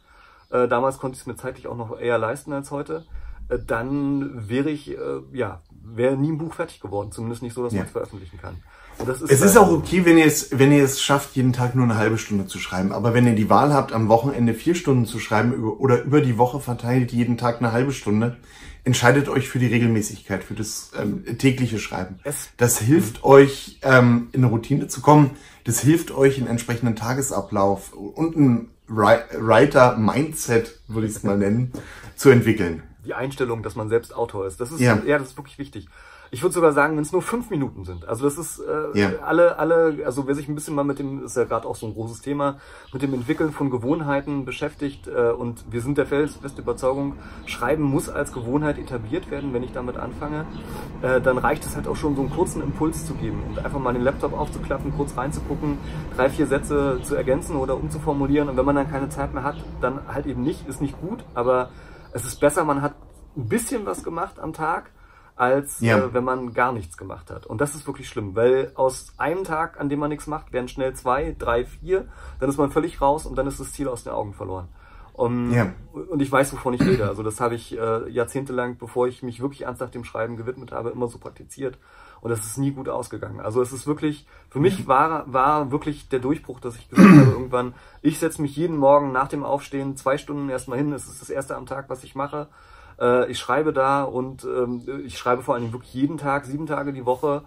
äh, 0.51 0.68
damals 0.68 0.99
konnte 0.99 1.16
ich 1.16 1.22
es 1.22 1.27
mir 1.27 1.37
zeitlich 1.37 1.66
auch 1.66 1.77
noch 1.77 1.99
eher 1.99 2.18
leisten 2.18 2.53
als 2.53 2.70
heute, 2.70 3.07
äh, 3.49 3.59
dann 3.64 4.49
wäre 4.49 4.70
ich, 4.70 4.90
äh, 4.90 4.99
ja, 5.33 5.62
wäre 5.83 6.16
nie 6.16 6.33
ein 6.33 6.38
Buch 6.38 6.55
fertig 6.55 6.81
geworden, 6.81 7.12
zumindest 7.12 7.42
nicht 7.42 7.55
so, 7.55 7.64
dass 7.64 7.72
ja. 7.72 7.79
man 7.79 7.87
es 7.87 7.92
veröffentlichen 7.92 8.38
kann. 8.38 8.57
Ist 8.99 9.22
es 9.31 9.42
ist 9.42 9.57
auch 9.59 9.70
okay, 9.70 10.07
wenn 10.07 10.16
ihr 10.16 10.25
es, 10.25 10.59
wenn 10.59 10.72
ihr 10.72 10.83
es 10.83 11.03
schafft, 11.03 11.37
jeden 11.37 11.53
Tag 11.53 11.75
nur 11.75 11.85
eine 11.85 11.96
halbe 11.96 12.16
Stunde 12.16 12.46
zu 12.46 12.59
schreiben. 12.59 12.92
Aber 12.92 13.12
wenn 13.12 13.27
ihr 13.27 13.35
die 13.35 13.51
Wahl 13.51 13.75
habt, 13.75 13.92
am 13.92 14.09
Wochenende 14.09 14.55
vier 14.55 14.75
Stunden 14.75 15.05
zu 15.05 15.18
schreiben 15.18 15.53
oder 15.62 16.03
über 16.03 16.22
die 16.22 16.38
Woche 16.38 16.61
verteilt 16.61 17.12
jeden 17.12 17.37
Tag 17.37 17.59
eine 17.59 17.72
halbe 17.72 17.92
Stunde, 17.92 18.38
entscheidet 18.87 19.29
euch 19.29 19.49
für 19.49 19.59
die 19.59 19.66
Regelmäßigkeit, 19.66 20.44
für 20.44 20.55
das 20.55 20.92
ähm, 20.99 21.25
tägliche 21.38 21.79
Schreiben. 21.81 22.20
Das 22.57 22.79
hilft 22.79 23.25
euch, 23.25 23.81
ähm, 23.83 24.29
in 24.33 24.42
eine 24.42 24.51
Routine 24.51 24.87
zu 24.87 25.01
kommen. 25.01 25.33
Das 25.64 25.81
hilft 25.81 26.12
euch, 26.12 26.38
einen 26.38 26.46
entsprechenden 26.46 26.94
Tagesablauf 26.94 27.92
und 27.92 28.37
ein 28.37 28.68
Writer-Mindset, 28.87 30.81
würde 30.87 31.09
ich 31.09 31.16
es 31.16 31.25
mal 31.25 31.37
nennen, 31.37 31.72
zu 32.14 32.31
entwickeln. 32.31 32.85
Die 33.07 33.14
Einstellung, 33.14 33.62
dass 33.62 33.77
man 33.77 33.88
selbst 33.88 34.14
Autor 34.14 34.47
ist. 34.47 34.61
Das 34.61 34.73
ist, 34.73 34.81
ja, 34.81 34.99
ja 35.07 35.19
das 35.19 35.29
ist 35.29 35.37
wirklich 35.38 35.59
wichtig 35.59 35.88
ich 36.31 36.42
würde 36.42 36.55
sogar 36.55 36.73
sagen, 36.73 36.97
wenn 36.97 37.03
es 37.03 37.12
nur 37.12 37.23
fünf 37.23 37.51
Minuten 37.51 37.85
sind. 37.85 38.09
Also 38.09 38.25
das 38.25 38.38
ist 38.38 38.59
äh, 38.59 38.99
ja. 38.99 39.11
alle, 39.25 39.59
alle, 39.59 40.03
also 40.05 40.27
wer 40.27 40.35
sich 40.35 40.49
ein 40.49 40.55
bisschen 40.55 40.75
mal 40.75 40.85
mit 40.85 40.99
dem, 40.99 41.25
ist 41.25 41.37
ja 41.37 41.45
gerade 41.45 41.66
auch 41.66 41.77
so 41.77 41.87
ein 41.87 41.95
großes 41.95 42.21
Thema, 42.21 42.59
mit 42.92 43.03
dem 43.03 43.14
Entwickeln 43.14 43.53
von 43.53 43.71
Gewohnheiten 43.71 44.45
beschäftigt 44.45 45.07
äh, 45.07 45.31
und 45.31 45.64
wir 45.71 45.81
sind 45.81 45.99
der 45.99 46.07
feste 46.07 46.61
Überzeugung, 46.61 47.14
Schreiben 47.47 47.85
muss 47.85 48.09
als 48.09 48.33
Gewohnheit 48.33 48.79
etabliert 48.79 49.31
werden, 49.31 49.53
wenn 49.53 49.62
ich 49.62 49.73
damit 49.73 49.97
anfange, 49.97 50.47
äh, 51.03 51.21
dann 51.21 51.38
reicht 51.38 51.64
es 51.64 51.77
halt 51.77 51.87
auch 51.87 51.97
schon, 51.97 52.16
so 52.16 52.23
einen 52.23 52.31
kurzen 52.31 52.62
Impuls 52.62 53.07
zu 53.07 53.14
geben 53.14 53.42
und 53.49 53.64
einfach 53.64 53.79
mal 53.79 53.92
den 53.92 54.03
Laptop 54.03 54.33
aufzuklappen, 54.33 54.92
kurz 54.97 55.16
reinzugucken, 55.16 55.79
drei, 56.16 56.29
vier 56.29 56.47
Sätze 56.47 56.99
zu 57.03 57.14
ergänzen 57.14 57.57
oder 57.57 57.77
umzuformulieren 57.77 58.49
und 58.49 58.57
wenn 58.57 58.64
man 58.64 58.77
dann 58.77 58.90
keine 58.90 59.09
Zeit 59.09 59.33
mehr 59.33 59.45
hat, 59.45 59.57
dann 59.81 60.01
halt 60.09 60.27
eben 60.27 60.42
nicht, 60.42 60.69
ist 60.69 60.81
nicht 60.81 61.01
gut, 61.01 61.25
aber 61.35 61.69
es 62.16 62.24
ist 62.24 62.40
besser, 62.40 62.64
man 62.64 62.81
hat 62.81 62.94
ein 63.37 63.46
bisschen 63.46 63.85
was 63.85 64.02
gemacht 64.02 64.38
am 64.38 64.52
Tag 64.55 64.90
als 65.37 65.81
ja. 65.81 65.98
äh, 65.98 66.14
wenn 66.14 66.24
man 66.24 66.55
gar 66.55 66.72
nichts 66.72 66.96
gemacht 66.96 67.31
hat. 67.31 67.44
Und 67.44 67.61
das 67.61 67.74
ist 67.74 67.87
wirklich 67.87 68.09
schlimm, 68.09 68.35
weil 68.35 68.72
aus 68.74 69.12
einem 69.18 69.44
Tag, 69.44 69.79
an 69.79 69.90
dem 69.90 69.98
man 69.98 70.09
nichts 70.09 70.26
macht, 70.26 70.50
werden 70.55 70.68
schnell 70.68 70.94
zwei, 70.94 71.37
drei, 71.38 71.66
vier, 71.66 72.09
dann 72.40 72.48
ist 72.48 72.57
man 72.57 72.70
völlig 72.70 73.02
raus 73.02 73.26
und 73.26 73.37
dann 73.37 73.46
ist 73.46 73.61
das 73.61 73.72
Ziel 73.72 73.88
aus 73.88 74.02
den 74.02 74.14
Augen 74.14 74.33
verloren. 74.33 74.68
Um, 75.12 75.52
ja. 75.52 75.72
Und 75.92 76.20
ich 76.20 76.33
weiß, 76.33 76.52
wovon 76.55 76.74
ich 76.74 76.81
rede. 76.83 77.07
Also 77.09 77.22
das 77.22 77.40
habe 77.40 77.55
ich 77.55 77.76
äh, 77.76 78.09
jahrzehntelang, 78.11 78.79
bevor 78.79 79.09
ich 79.09 79.22
mich 79.22 79.40
wirklich 79.40 79.62
ernsthaft 79.62 79.94
dem 79.94 80.05
Schreiben 80.05 80.37
gewidmet 80.37 80.72
habe, 80.72 80.90
immer 80.90 81.09
so 81.09 81.18
praktiziert. 81.18 81.79
Und 82.20 82.31
das 82.31 82.44
ist 82.44 82.59
nie 82.59 82.72
gut 82.72 82.88
ausgegangen. 82.88 83.40
Also 83.40 83.61
es 83.62 83.72
ist 83.72 83.87
wirklich, 83.87 84.26
für 84.48 84.59
mich 84.59 84.87
war, 84.88 85.33
war 85.33 85.70
wirklich 85.70 86.09
der 86.09 86.18
Durchbruch, 86.18 86.61
dass 86.61 86.76
ich 86.76 86.88
gesagt 86.88 87.09
habe, 87.09 87.31
irgendwann, 87.31 87.74
ich 88.02 88.18
setze 88.18 88.42
mich 88.42 88.57
jeden 88.57 88.76
Morgen 88.76 89.12
nach 89.12 89.29
dem 89.29 89.44
Aufstehen 89.44 89.96
zwei 89.96 90.18
Stunden 90.18 90.48
erstmal 90.48 90.79
hin. 90.79 90.92
Es 90.92 91.07
ist 91.07 91.20
das 91.20 91.31
erste 91.31 91.57
am 91.57 91.66
Tag, 91.66 91.88
was 91.88 92.05
ich 92.05 92.14
mache. 92.14 92.48
Äh, 92.98 93.31
ich 93.31 93.38
schreibe 93.38 93.72
da 93.72 94.02
und 94.02 94.44
ähm, 94.44 94.83
ich 95.05 95.18
schreibe 95.18 95.42
vor 95.42 95.55
allen 95.55 95.64
Dingen 95.64 95.74
wirklich 95.74 95.94
jeden 95.94 96.18
Tag, 96.18 96.46
sieben 96.46 96.66
Tage 96.66 96.92
die 96.92 97.07
Woche. 97.07 97.44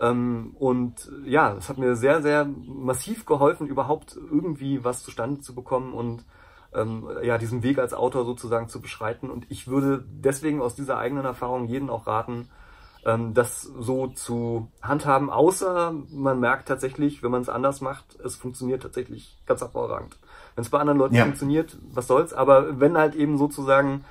Ähm, 0.00 0.54
und 0.58 1.10
ja, 1.24 1.54
es 1.54 1.68
hat 1.68 1.78
mir 1.78 1.96
sehr, 1.96 2.22
sehr 2.22 2.46
massiv 2.46 3.26
geholfen, 3.26 3.66
überhaupt 3.66 4.16
irgendwie 4.16 4.84
was 4.84 5.02
zustande 5.02 5.40
zu 5.40 5.54
bekommen 5.54 5.92
und 5.92 6.24
ähm, 6.72 7.08
ja, 7.22 7.36
diesen 7.38 7.62
Weg 7.62 7.78
als 7.78 7.94
Autor 7.94 8.24
sozusagen 8.24 8.68
zu 8.68 8.80
beschreiten. 8.80 9.30
Und 9.30 9.46
ich 9.50 9.68
würde 9.68 10.04
deswegen 10.08 10.62
aus 10.62 10.74
dieser 10.74 10.98
eigenen 10.98 11.24
Erfahrung 11.24 11.66
jeden 11.66 11.90
auch 11.90 12.06
raten, 12.06 12.48
das 13.02 13.62
so 13.62 14.08
zu 14.08 14.68
handhaben, 14.82 15.30
außer 15.30 15.94
man 16.10 16.38
merkt 16.38 16.68
tatsächlich, 16.68 17.22
wenn 17.22 17.30
man 17.30 17.40
es 17.40 17.48
anders 17.48 17.80
macht, 17.80 18.20
es 18.20 18.36
funktioniert 18.36 18.82
tatsächlich 18.82 19.38
ganz 19.46 19.62
hervorragend. 19.62 20.18
Wenn 20.54 20.62
es 20.62 20.70
bei 20.70 20.78
anderen 20.78 20.98
Leuten 20.98 21.14
ja. 21.14 21.24
funktioniert, 21.24 21.78
was 21.92 22.06
soll's, 22.06 22.34
aber 22.34 22.78
wenn 22.78 22.98
halt 22.98 23.14
eben 23.14 23.38
sozusagen 23.38 24.04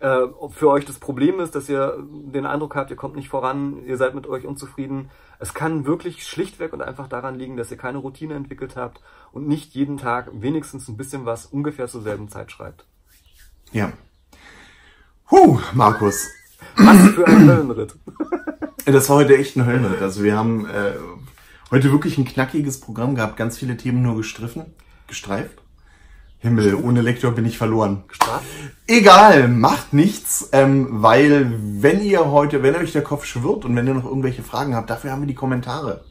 äh, 0.00 0.26
für 0.50 0.68
euch 0.68 0.84
das 0.84 0.98
Problem 0.98 1.40
ist, 1.40 1.54
dass 1.54 1.68
ihr 1.70 1.96
den 1.98 2.44
Eindruck 2.44 2.76
habt, 2.76 2.90
ihr 2.90 2.96
kommt 2.96 3.16
nicht 3.16 3.30
voran, 3.30 3.82
ihr 3.86 3.96
seid 3.96 4.14
mit 4.14 4.26
euch 4.26 4.44
unzufrieden. 4.44 5.10
Es 5.38 5.54
kann 5.54 5.86
wirklich 5.86 6.26
schlichtweg 6.26 6.74
und 6.74 6.82
einfach 6.82 7.08
daran 7.08 7.36
liegen, 7.36 7.56
dass 7.56 7.70
ihr 7.70 7.78
keine 7.78 7.98
Routine 7.98 8.34
entwickelt 8.34 8.76
habt 8.76 9.00
und 9.32 9.48
nicht 9.48 9.74
jeden 9.74 9.96
Tag 9.96 10.28
wenigstens 10.32 10.88
ein 10.88 10.98
bisschen 10.98 11.24
was 11.24 11.46
ungefähr 11.46 11.88
zur 11.88 12.02
selben 12.02 12.28
Zeit 12.28 12.52
schreibt. 12.52 12.84
Ja. 13.72 13.92
Huh, 15.30 15.58
Markus. 15.72 16.28
Was 16.76 17.14
für 17.14 17.26
ein 17.26 17.48
Höllenritt. 17.48 17.94
das 18.84 19.08
war 19.08 19.16
heute 19.16 19.36
echt 19.36 19.56
ein 19.56 19.66
Höllenritt. 19.66 20.02
Also 20.02 20.22
wir 20.22 20.36
haben 20.36 20.66
äh, 20.66 20.92
heute 21.70 21.90
wirklich 21.92 22.18
ein 22.18 22.24
knackiges 22.24 22.80
Programm 22.80 23.14
gehabt, 23.14 23.36
ganz 23.36 23.58
viele 23.58 23.76
Themen 23.76 24.02
nur 24.02 24.16
gestriffen, 24.16 24.66
gestreift. 25.06 25.62
Himmel, 26.38 26.74
ohne 26.74 27.00
Lektor 27.00 27.32
bin 27.32 27.46
ich 27.46 27.58
verloren. 27.58 28.04
Straft? 28.10 28.44
Egal, 28.86 29.48
macht 29.48 29.92
nichts, 29.92 30.50
ähm, 30.52 30.88
weil 30.90 31.52
wenn 31.58 32.02
ihr 32.02 32.30
heute, 32.30 32.62
wenn 32.62 32.76
euch 32.76 32.92
der 32.92 33.02
Kopf 33.02 33.24
schwirrt 33.24 33.64
und 33.64 33.74
wenn 33.74 33.86
ihr 33.86 33.94
noch 33.94 34.04
irgendwelche 34.04 34.42
Fragen 34.42 34.74
habt, 34.76 34.90
dafür 34.90 35.12
haben 35.12 35.22
wir 35.22 35.26
die 35.26 35.34
Kommentare. 35.34 36.04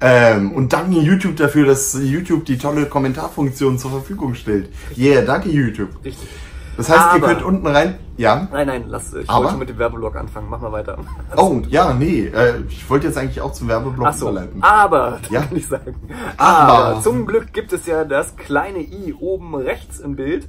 Ähm, 0.00 0.52
und 0.52 0.72
danke 0.72 0.98
YouTube 0.98 1.36
dafür, 1.36 1.64
dass 1.64 1.94
YouTube 1.94 2.44
die 2.44 2.58
tolle 2.58 2.86
Kommentarfunktion 2.86 3.78
zur 3.78 3.92
Verfügung 3.92 4.34
stellt. 4.34 4.68
Yeah, 4.98 5.22
danke 5.22 5.48
YouTube. 5.48 5.90
Richtig. 6.04 6.28
Das 6.76 6.88
heißt, 6.88 7.00
aber, 7.00 7.16
ihr 7.16 7.22
könnt 7.22 7.42
unten 7.42 7.66
rein. 7.66 7.98
Ja. 8.16 8.48
Nein, 8.50 8.66
nein, 8.66 8.84
lass. 8.88 9.12
Ich 9.14 9.28
aber? 9.28 9.44
wollte 9.44 9.58
mit 9.58 9.68
dem 9.68 9.78
Werbeblock 9.78 10.16
anfangen. 10.16 10.48
Mach 10.48 10.60
mal 10.60 10.72
weiter. 10.72 10.98
Oh, 11.36 11.50
gut. 11.50 11.66
ja, 11.68 11.92
nee. 11.92 12.26
Äh, 12.26 12.62
ich 12.68 12.88
wollte 12.88 13.06
jetzt 13.06 13.18
eigentlich 13.18 13.40
auch 13.40 13.52
zum 13.52 13.68
Werbeblock 13.68 14.06
Ach 14.06 14.14
so, 14.14 14.30
überleiten. 14.30 14.62
Aber, 14.62 15.18
ja. 15.30 15.42
kann 15.42 15.56
ich 15.56 15.66
sagen. 15.66 15.96
Aber. 16.36 16.72
aber 16.72 17.02
zum 17.02 17.26
Glück 17.26 17.52
gibt 17.52 17.72
es 17.72 17.86
ja 17.86 18.04
das 18.04 18.36
kleine 18.36 18.80
i 18.80 19.14
oben 19.18 19.54
rechts 19.54 20.00
im 20.00 20.16
Bild. 20.16 20.48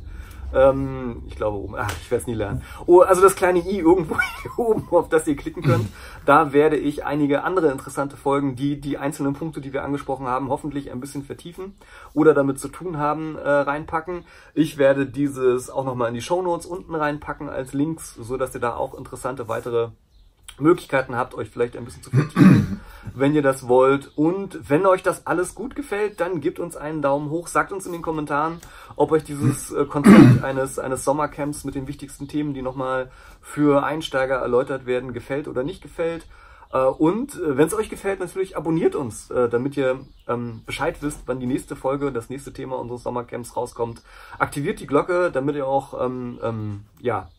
Ähm, 0.54 1.24
ich 1.28 1.36
glaube 1.36 1.58
oben. 1.58 1.76
Ach, 1.78 1.92
ich 2.02 2.12
werde 2.12 2.22
es 2.22 2.28
nie 2.28 2.34
lernen. 2.34 2.62
Oh, 2.86 3.02
also 3.02 3.22
das 3.22 3.36
kleine 3.36 3.60
i 3.60 3.80
irgendwo 3.80 4.18
hier 4.42 4.60
oben, 4.60 4.88
auf 4.92 5.10
das 5.10 5.28
ihr 5.28 5.36
klicken 5.36 5.64
könnt. 5.64 5.88
Da 6.26 6.54
werde 6.54 6.78
ich 6.78 7.06
einige 7.06 7.44
andere 7.44 7.72
interessante 7.72 8.16
Folgen, 8.16 8.56
die 8.56 8.80
die 8.80 8.98
einzelnen 8.98 9.34
Punkte, 9.34 9.62
die 9.62 9.74
wir 9.74 9.84
angesprochen 9.84 10.28
haben, 10.28 10.50
hoffentlich 10.50 10.92
ein 10.92 11.00
bisschen 11.00 11.24
vertiefen 11.24 11.76
oder 12.14 12.34
damit 12.34 12.60
zu 12.60 12.68
tun 12.68 12.98
haben, 12.98 13.36
äh, 13.38 13.50
reinpacken. 13.50 14.26
Ich 14.54 14.78
werde 14.78 15.06
dieses 15.06 15.70
auch 15.70 15.86
nochmal 15.86 16.10
in 16.10 16.16
die 16.16 16.22
Show 16.22 16.42
Notes 16.42 16.66
unten 16.66 16.96
reinpacken 16.96 17.50
als 17.50 17.74
Links, 17.74 18.14
so 18.16 18.38
dass 18.38 18.54
ihr 18.54 18.62
da 18.62 18.76
auch 18.76 18.94
interessante 18.94 19.48
weitere 19.48 19.90
Möglichkeiten 20.60 21.16
habt, 21.16 21.34
euch 21.34 21.50
vielleicht 21.50 21.76
ein 21.76 21.86
bisschen 21.86 22.04
zu 22.04 22.12
vertiefen, 22.12 22.80
wenn 23.14 23.34
ihr 23.34 23.42
das 23.42 23.68
wollt. 23.68 24.12
Und 24.16 24.70
wenn 24.70 24.86
euch 24.86 25.04
das 25.04 25.26
alles 25.26 25.56
gut 25.56 25.76
gefällt, 25.76 26.20
dann 26.20 26.42
gebt 26.42 26.60
uns 26.60 26.76
einen 26.76 27.02
Daumen 27.02 27.30
hoch, 27.30 27.48
sagt 27.48 27.72
uns 27.72 27.86
in 27.86 27.92
den 27.92 28.02
Kommentaren, 28.02 28.60
ob 28.96 29.12
euch 29.12 29.24
dieses 29.24 29.72
äh, 29.72 29.86
Konzept 29.86 30.44
eines, 30.44 30.80
eines 30.80 31.04
Sommercamps 31.04 31.64
mit 31.64 31.76
den 31.76 31.88
wichtigsten 31.88 32.28
Themen, 32.28 32.54
die 32.54 32.62
nochmal 32.62 33.12
für 33.42 33.84
Einsteiger 33.84 34.36
erläutert 34.36 34.86
werden, 34.86 35.14
gefällt 35.14 35.48
oder 35.48 35.64
nicht 35.64 35.82
gefällt. 35.82 36.26
Äh, 36.72 36.80
und 36.80 37.36
äh, 37.36 37.58
wenn 37.58 37.68
es 37.68 37.74
euch 37.74 37.90
gefällt, 37.90 38.20
natürlich 38.20 38.56
abonniert 38.58 38.96
uns, 38.96 39.28
damit 39.28 39.78
ihr 39.78 40.02
ähm, 40.28 40.62
Bescheid 40.66 41.02
wisst, 41.02 41.24
wann 41.26 41.40
die 41.40 41.46
nächste 41.46 41.76
Folge, 41.76 42.12
das 42.12 42.30
nächste 42.30 42.54
Thema 42.54 42.78
unseres 42.78 43.04
Sommercamps 43.04 43.56
rauskommt. 43.56 44.02
Aktiviert 44.40 44.80
die 44.80 44.88
Glocke, 44.88 45.32
damit 45.32 45.56
ihr 45.56 45.68
auch 45.68 46.00
ähm, 46.04 46.40
ähm, 46.44 46.84
ja, 47.00 47.30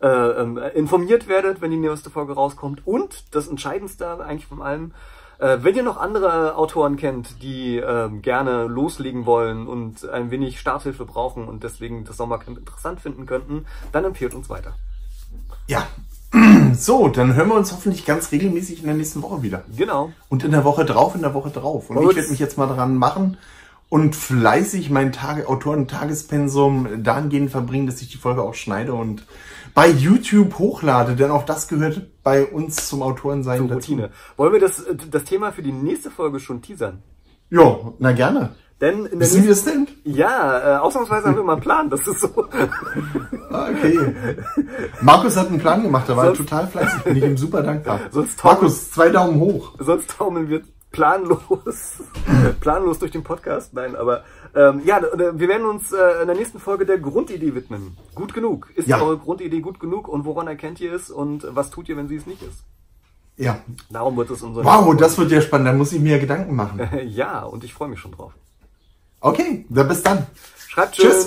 äh, 0.00 0.08
ähm, 0.08 0.58
informiert 0.74 1.28
werdet, 1.28 1.60
wenn 1.60 1.70
die 1.70 1.76
nächste 1.76 2.10
Folge 2.10 2.34
rauskommt. 2.34 2.86
Und 2.86 3.34
das 3.34 3.48
Entscheidendste 3.48 4.20
eigentlich 4.20 4.46
von 4.46 4.62
allem, 4.62 4.92
äh, 5.38 5.58
wenn 5.62 5.74
ihr 5.74 5.82
noch 5.82 5.98
andere 5.98 6.56
Autoren 6.56 6.96
kennt, 6.96 7.42
die 7.42 7.76
äh, 7.76 8.08
gerne 8.20 8.64
loslegen 8.64 9.26
wollen 9.26 9.66
und 9.66 10.08
ein 10.08 10.30
wenig 10.30 10.60
Starthilfe 10.60 11.04
brauchen 11.04 11.46
und 11.48 11.62
deswegen 11.62 12.04
das 12.04 12.16
Sommercamp 12.16 12.58
interessant 12.58 13.00
finden 13.00 13.26
könnten, 13.26 13.66
dann 13.92 14.04
empfehlt 14.04 14.34
uns 14.34 14.48
weiter. 14.48 14.74
Ja. 15.66 15.86
So, 16.74 17.08
dann 17.08 17.34
hören 17.34 17.48
wir 17.48 17.54
uns 17.54 17.72
hoffentlich 17.72 18.04
ganz 18.04 18.30
regelmäßig 18.32 18.80
in 18.80 18.86
der 18.86 18.94
nächsten 18.96 19.22
Woche 19.22 19.42
wieder. 19.42 19.62
Genau. 19.74 20.12
Und 20.28 20.44
in 20.44 20.50
der 20.50 20.64
Woche 20.64 20.84
drauf, 20.84 21.14
in 21.14 21.22
der 21.22 21.32
Woche 21.32 21.48
drauf. 21.48 21.88
Und 21.88 21.96
Gut. 21.96 22.10
ich 22.10 22.16
werde 22.16 22.30
mich 22.30 22.38
jetzt 22.38 22.58
mal 22.58 22.66
daran 22.66 22.96
machen 22.96 23.38
und 23.88 24.16
fleißig 24.16 24.90
mein 24.90 25.12
Tage, 25.12 25.48
Autoren-Tagespensum 25.48 27.02
dahingehend 27.02 27.50
verbringen, 27.50 27.86
dass 27.86 28.00
ich 28.02 28.08
die 28.10 28.18
Folge 28.18 28.42
auch 28.42 28.54
schneide 28.54 28.94
und 28.94 29.24
bei 29.74 29.88
YouTube 29.88 30.58
hochlade, 30.58 31.16
denn 31.16 31.30
auch 31.30 31.44
das 31.44 31.68
gehört 31.68 32.00
bei 32.22 32.44
uns 32.46 32.88
zum 32.88 33.02
Autorensein 33.02 33.58
Zur 33.58 33.68
dazu. 33.68 33.92
Routine. 33.92 34.10
Wollen 34.36 34.52
wir 34.54 34.60
das, 34.60 34.80
äh, 34.80 34.96
das 35.10 35.24
Thema 35.24 35.52
für 35.52 35.62
die 35.62 35.72
nächste 35.72 36.10
Folge 36.10 36.40
schon 36.40 36.62
teasern? 36.62 37.02
Ja, 37.50 37.76
na 37.98 38.12
gerne. 38.12 38.50
Denn 38.80 39.06
in 39.06 39.18
der 39.18 39.20
Wissen 39.20 39.44
wir 39.44 39.52
es 39.52 39.64
denn? 39.64 39.86
ja, 40.04 40.76
äh, 40.76 40.78
ausnahmsweise 40.78 41.28
haben 41.28 41.36
wir 41.36 41.44
mal 41.44 41.54
einen 41.54 41.62
Plan. 41.62 41.88
Das 41.90 42.06
ist 42.06 42.20
so. 42.20 42.28
Ah, 43.50 43.68
Okay. 43.70 44.14
Markus 45.00 45.36
hat 45.36 45.48
einen 45.48 45.58
Plan 45.60 45.82
gemacht, 45.82 46.08
er 46.08 46.16
war 46.16 46.26
Sonst- 46.26 46.38
total 46.38 46.66
fleißig, 46.68 47.02
bin 47.04 47.16
ich 47.16 47.22
ihm 47.24 47.36
super 47.36 47.62
dankbar. 47.62 48.00
Sonst- 48.10 48.42
Markus, 48.44 48.90
zwei 48.90 49.08
Daumen 49.10 49.40
hoch. 49.40 49.72
Sonst 49.78 50.10
taumeln 50.10 50.48
wir 50.48 50.62
planlos, 50.96 51.98
planlos 52.60 52.98
durch 52.98 53.12
den 53.12 53.22
Podcast. 53.22 53.72
Nein, 53.74 53.94
aber 53.94 54.24
ähm, 54.54 54.80
ja, 54.84 54.98
d- 55.00 55.32
wir 55.38 55.48
werden 55.48 55.66
uns 55.66 55.92
äh, 55.92 56.22
in 56.22 56.26
der 56.26 56.36
nächsten 56.36 56.58
Folge 56.58 56.86
der 56.86 56.98
Grundidee 56.98 57.54
widmen. 57.54 57.96
Gut 58.14 58.32
genug. 58.34 58.70
Ist 58.74 58.88
Ja. 58.88 59.00
eure 59.00 59.18
Grundidee 59.18 59.60
gut 59.60 59.78
genug 59.78 60.08
und 60.08 60.24
woran 60.24 60.48
erkennt 60.48 60.80
ihr 60.80 60.92
es 60.94 61.10
und 61.10 61.46
was 61.50 61.70
tut 61.70 61.88
ihr, 61.88 61.96
wenn 61.96 62.08
sie 62.08 62.16
es 62.16 62.26
nicht 62.26 62.42
ist? 62.42 62.64
Ja. 63.36 63.58
Darum 63.90 64.16
wird 64.16 64.30
es 64.30 64.42
unser 64.42 64.64
Wow, 64.64 64.96
das 64.96 65.18
wird 65.18 65.30
ja 65.30 65.42
spannend, 65.42 65.68
da 65.68 65.72
muss 65.74 65.92
ich 65.92 66.00
mir 66.00 66.12
ja 66.14 66.18
Gedanken 66.18 66.56
machen. 66.56 66.80
Ja, 67.06 67.42
und 67.44 67.62
ich 67.64 67.74
freue 67.74 67.88
mich 67.88 68.00
schon 68.00 68.12
drauf. 68.12 68.32
Okay, 69.20 69.66
dann 69.68 69.88
bis 69.88 70.02
dann. 70.02 70.26
Schreibt 70.68 70.96
schön. 70.96 71.06
Tschüss. 71.10 71.26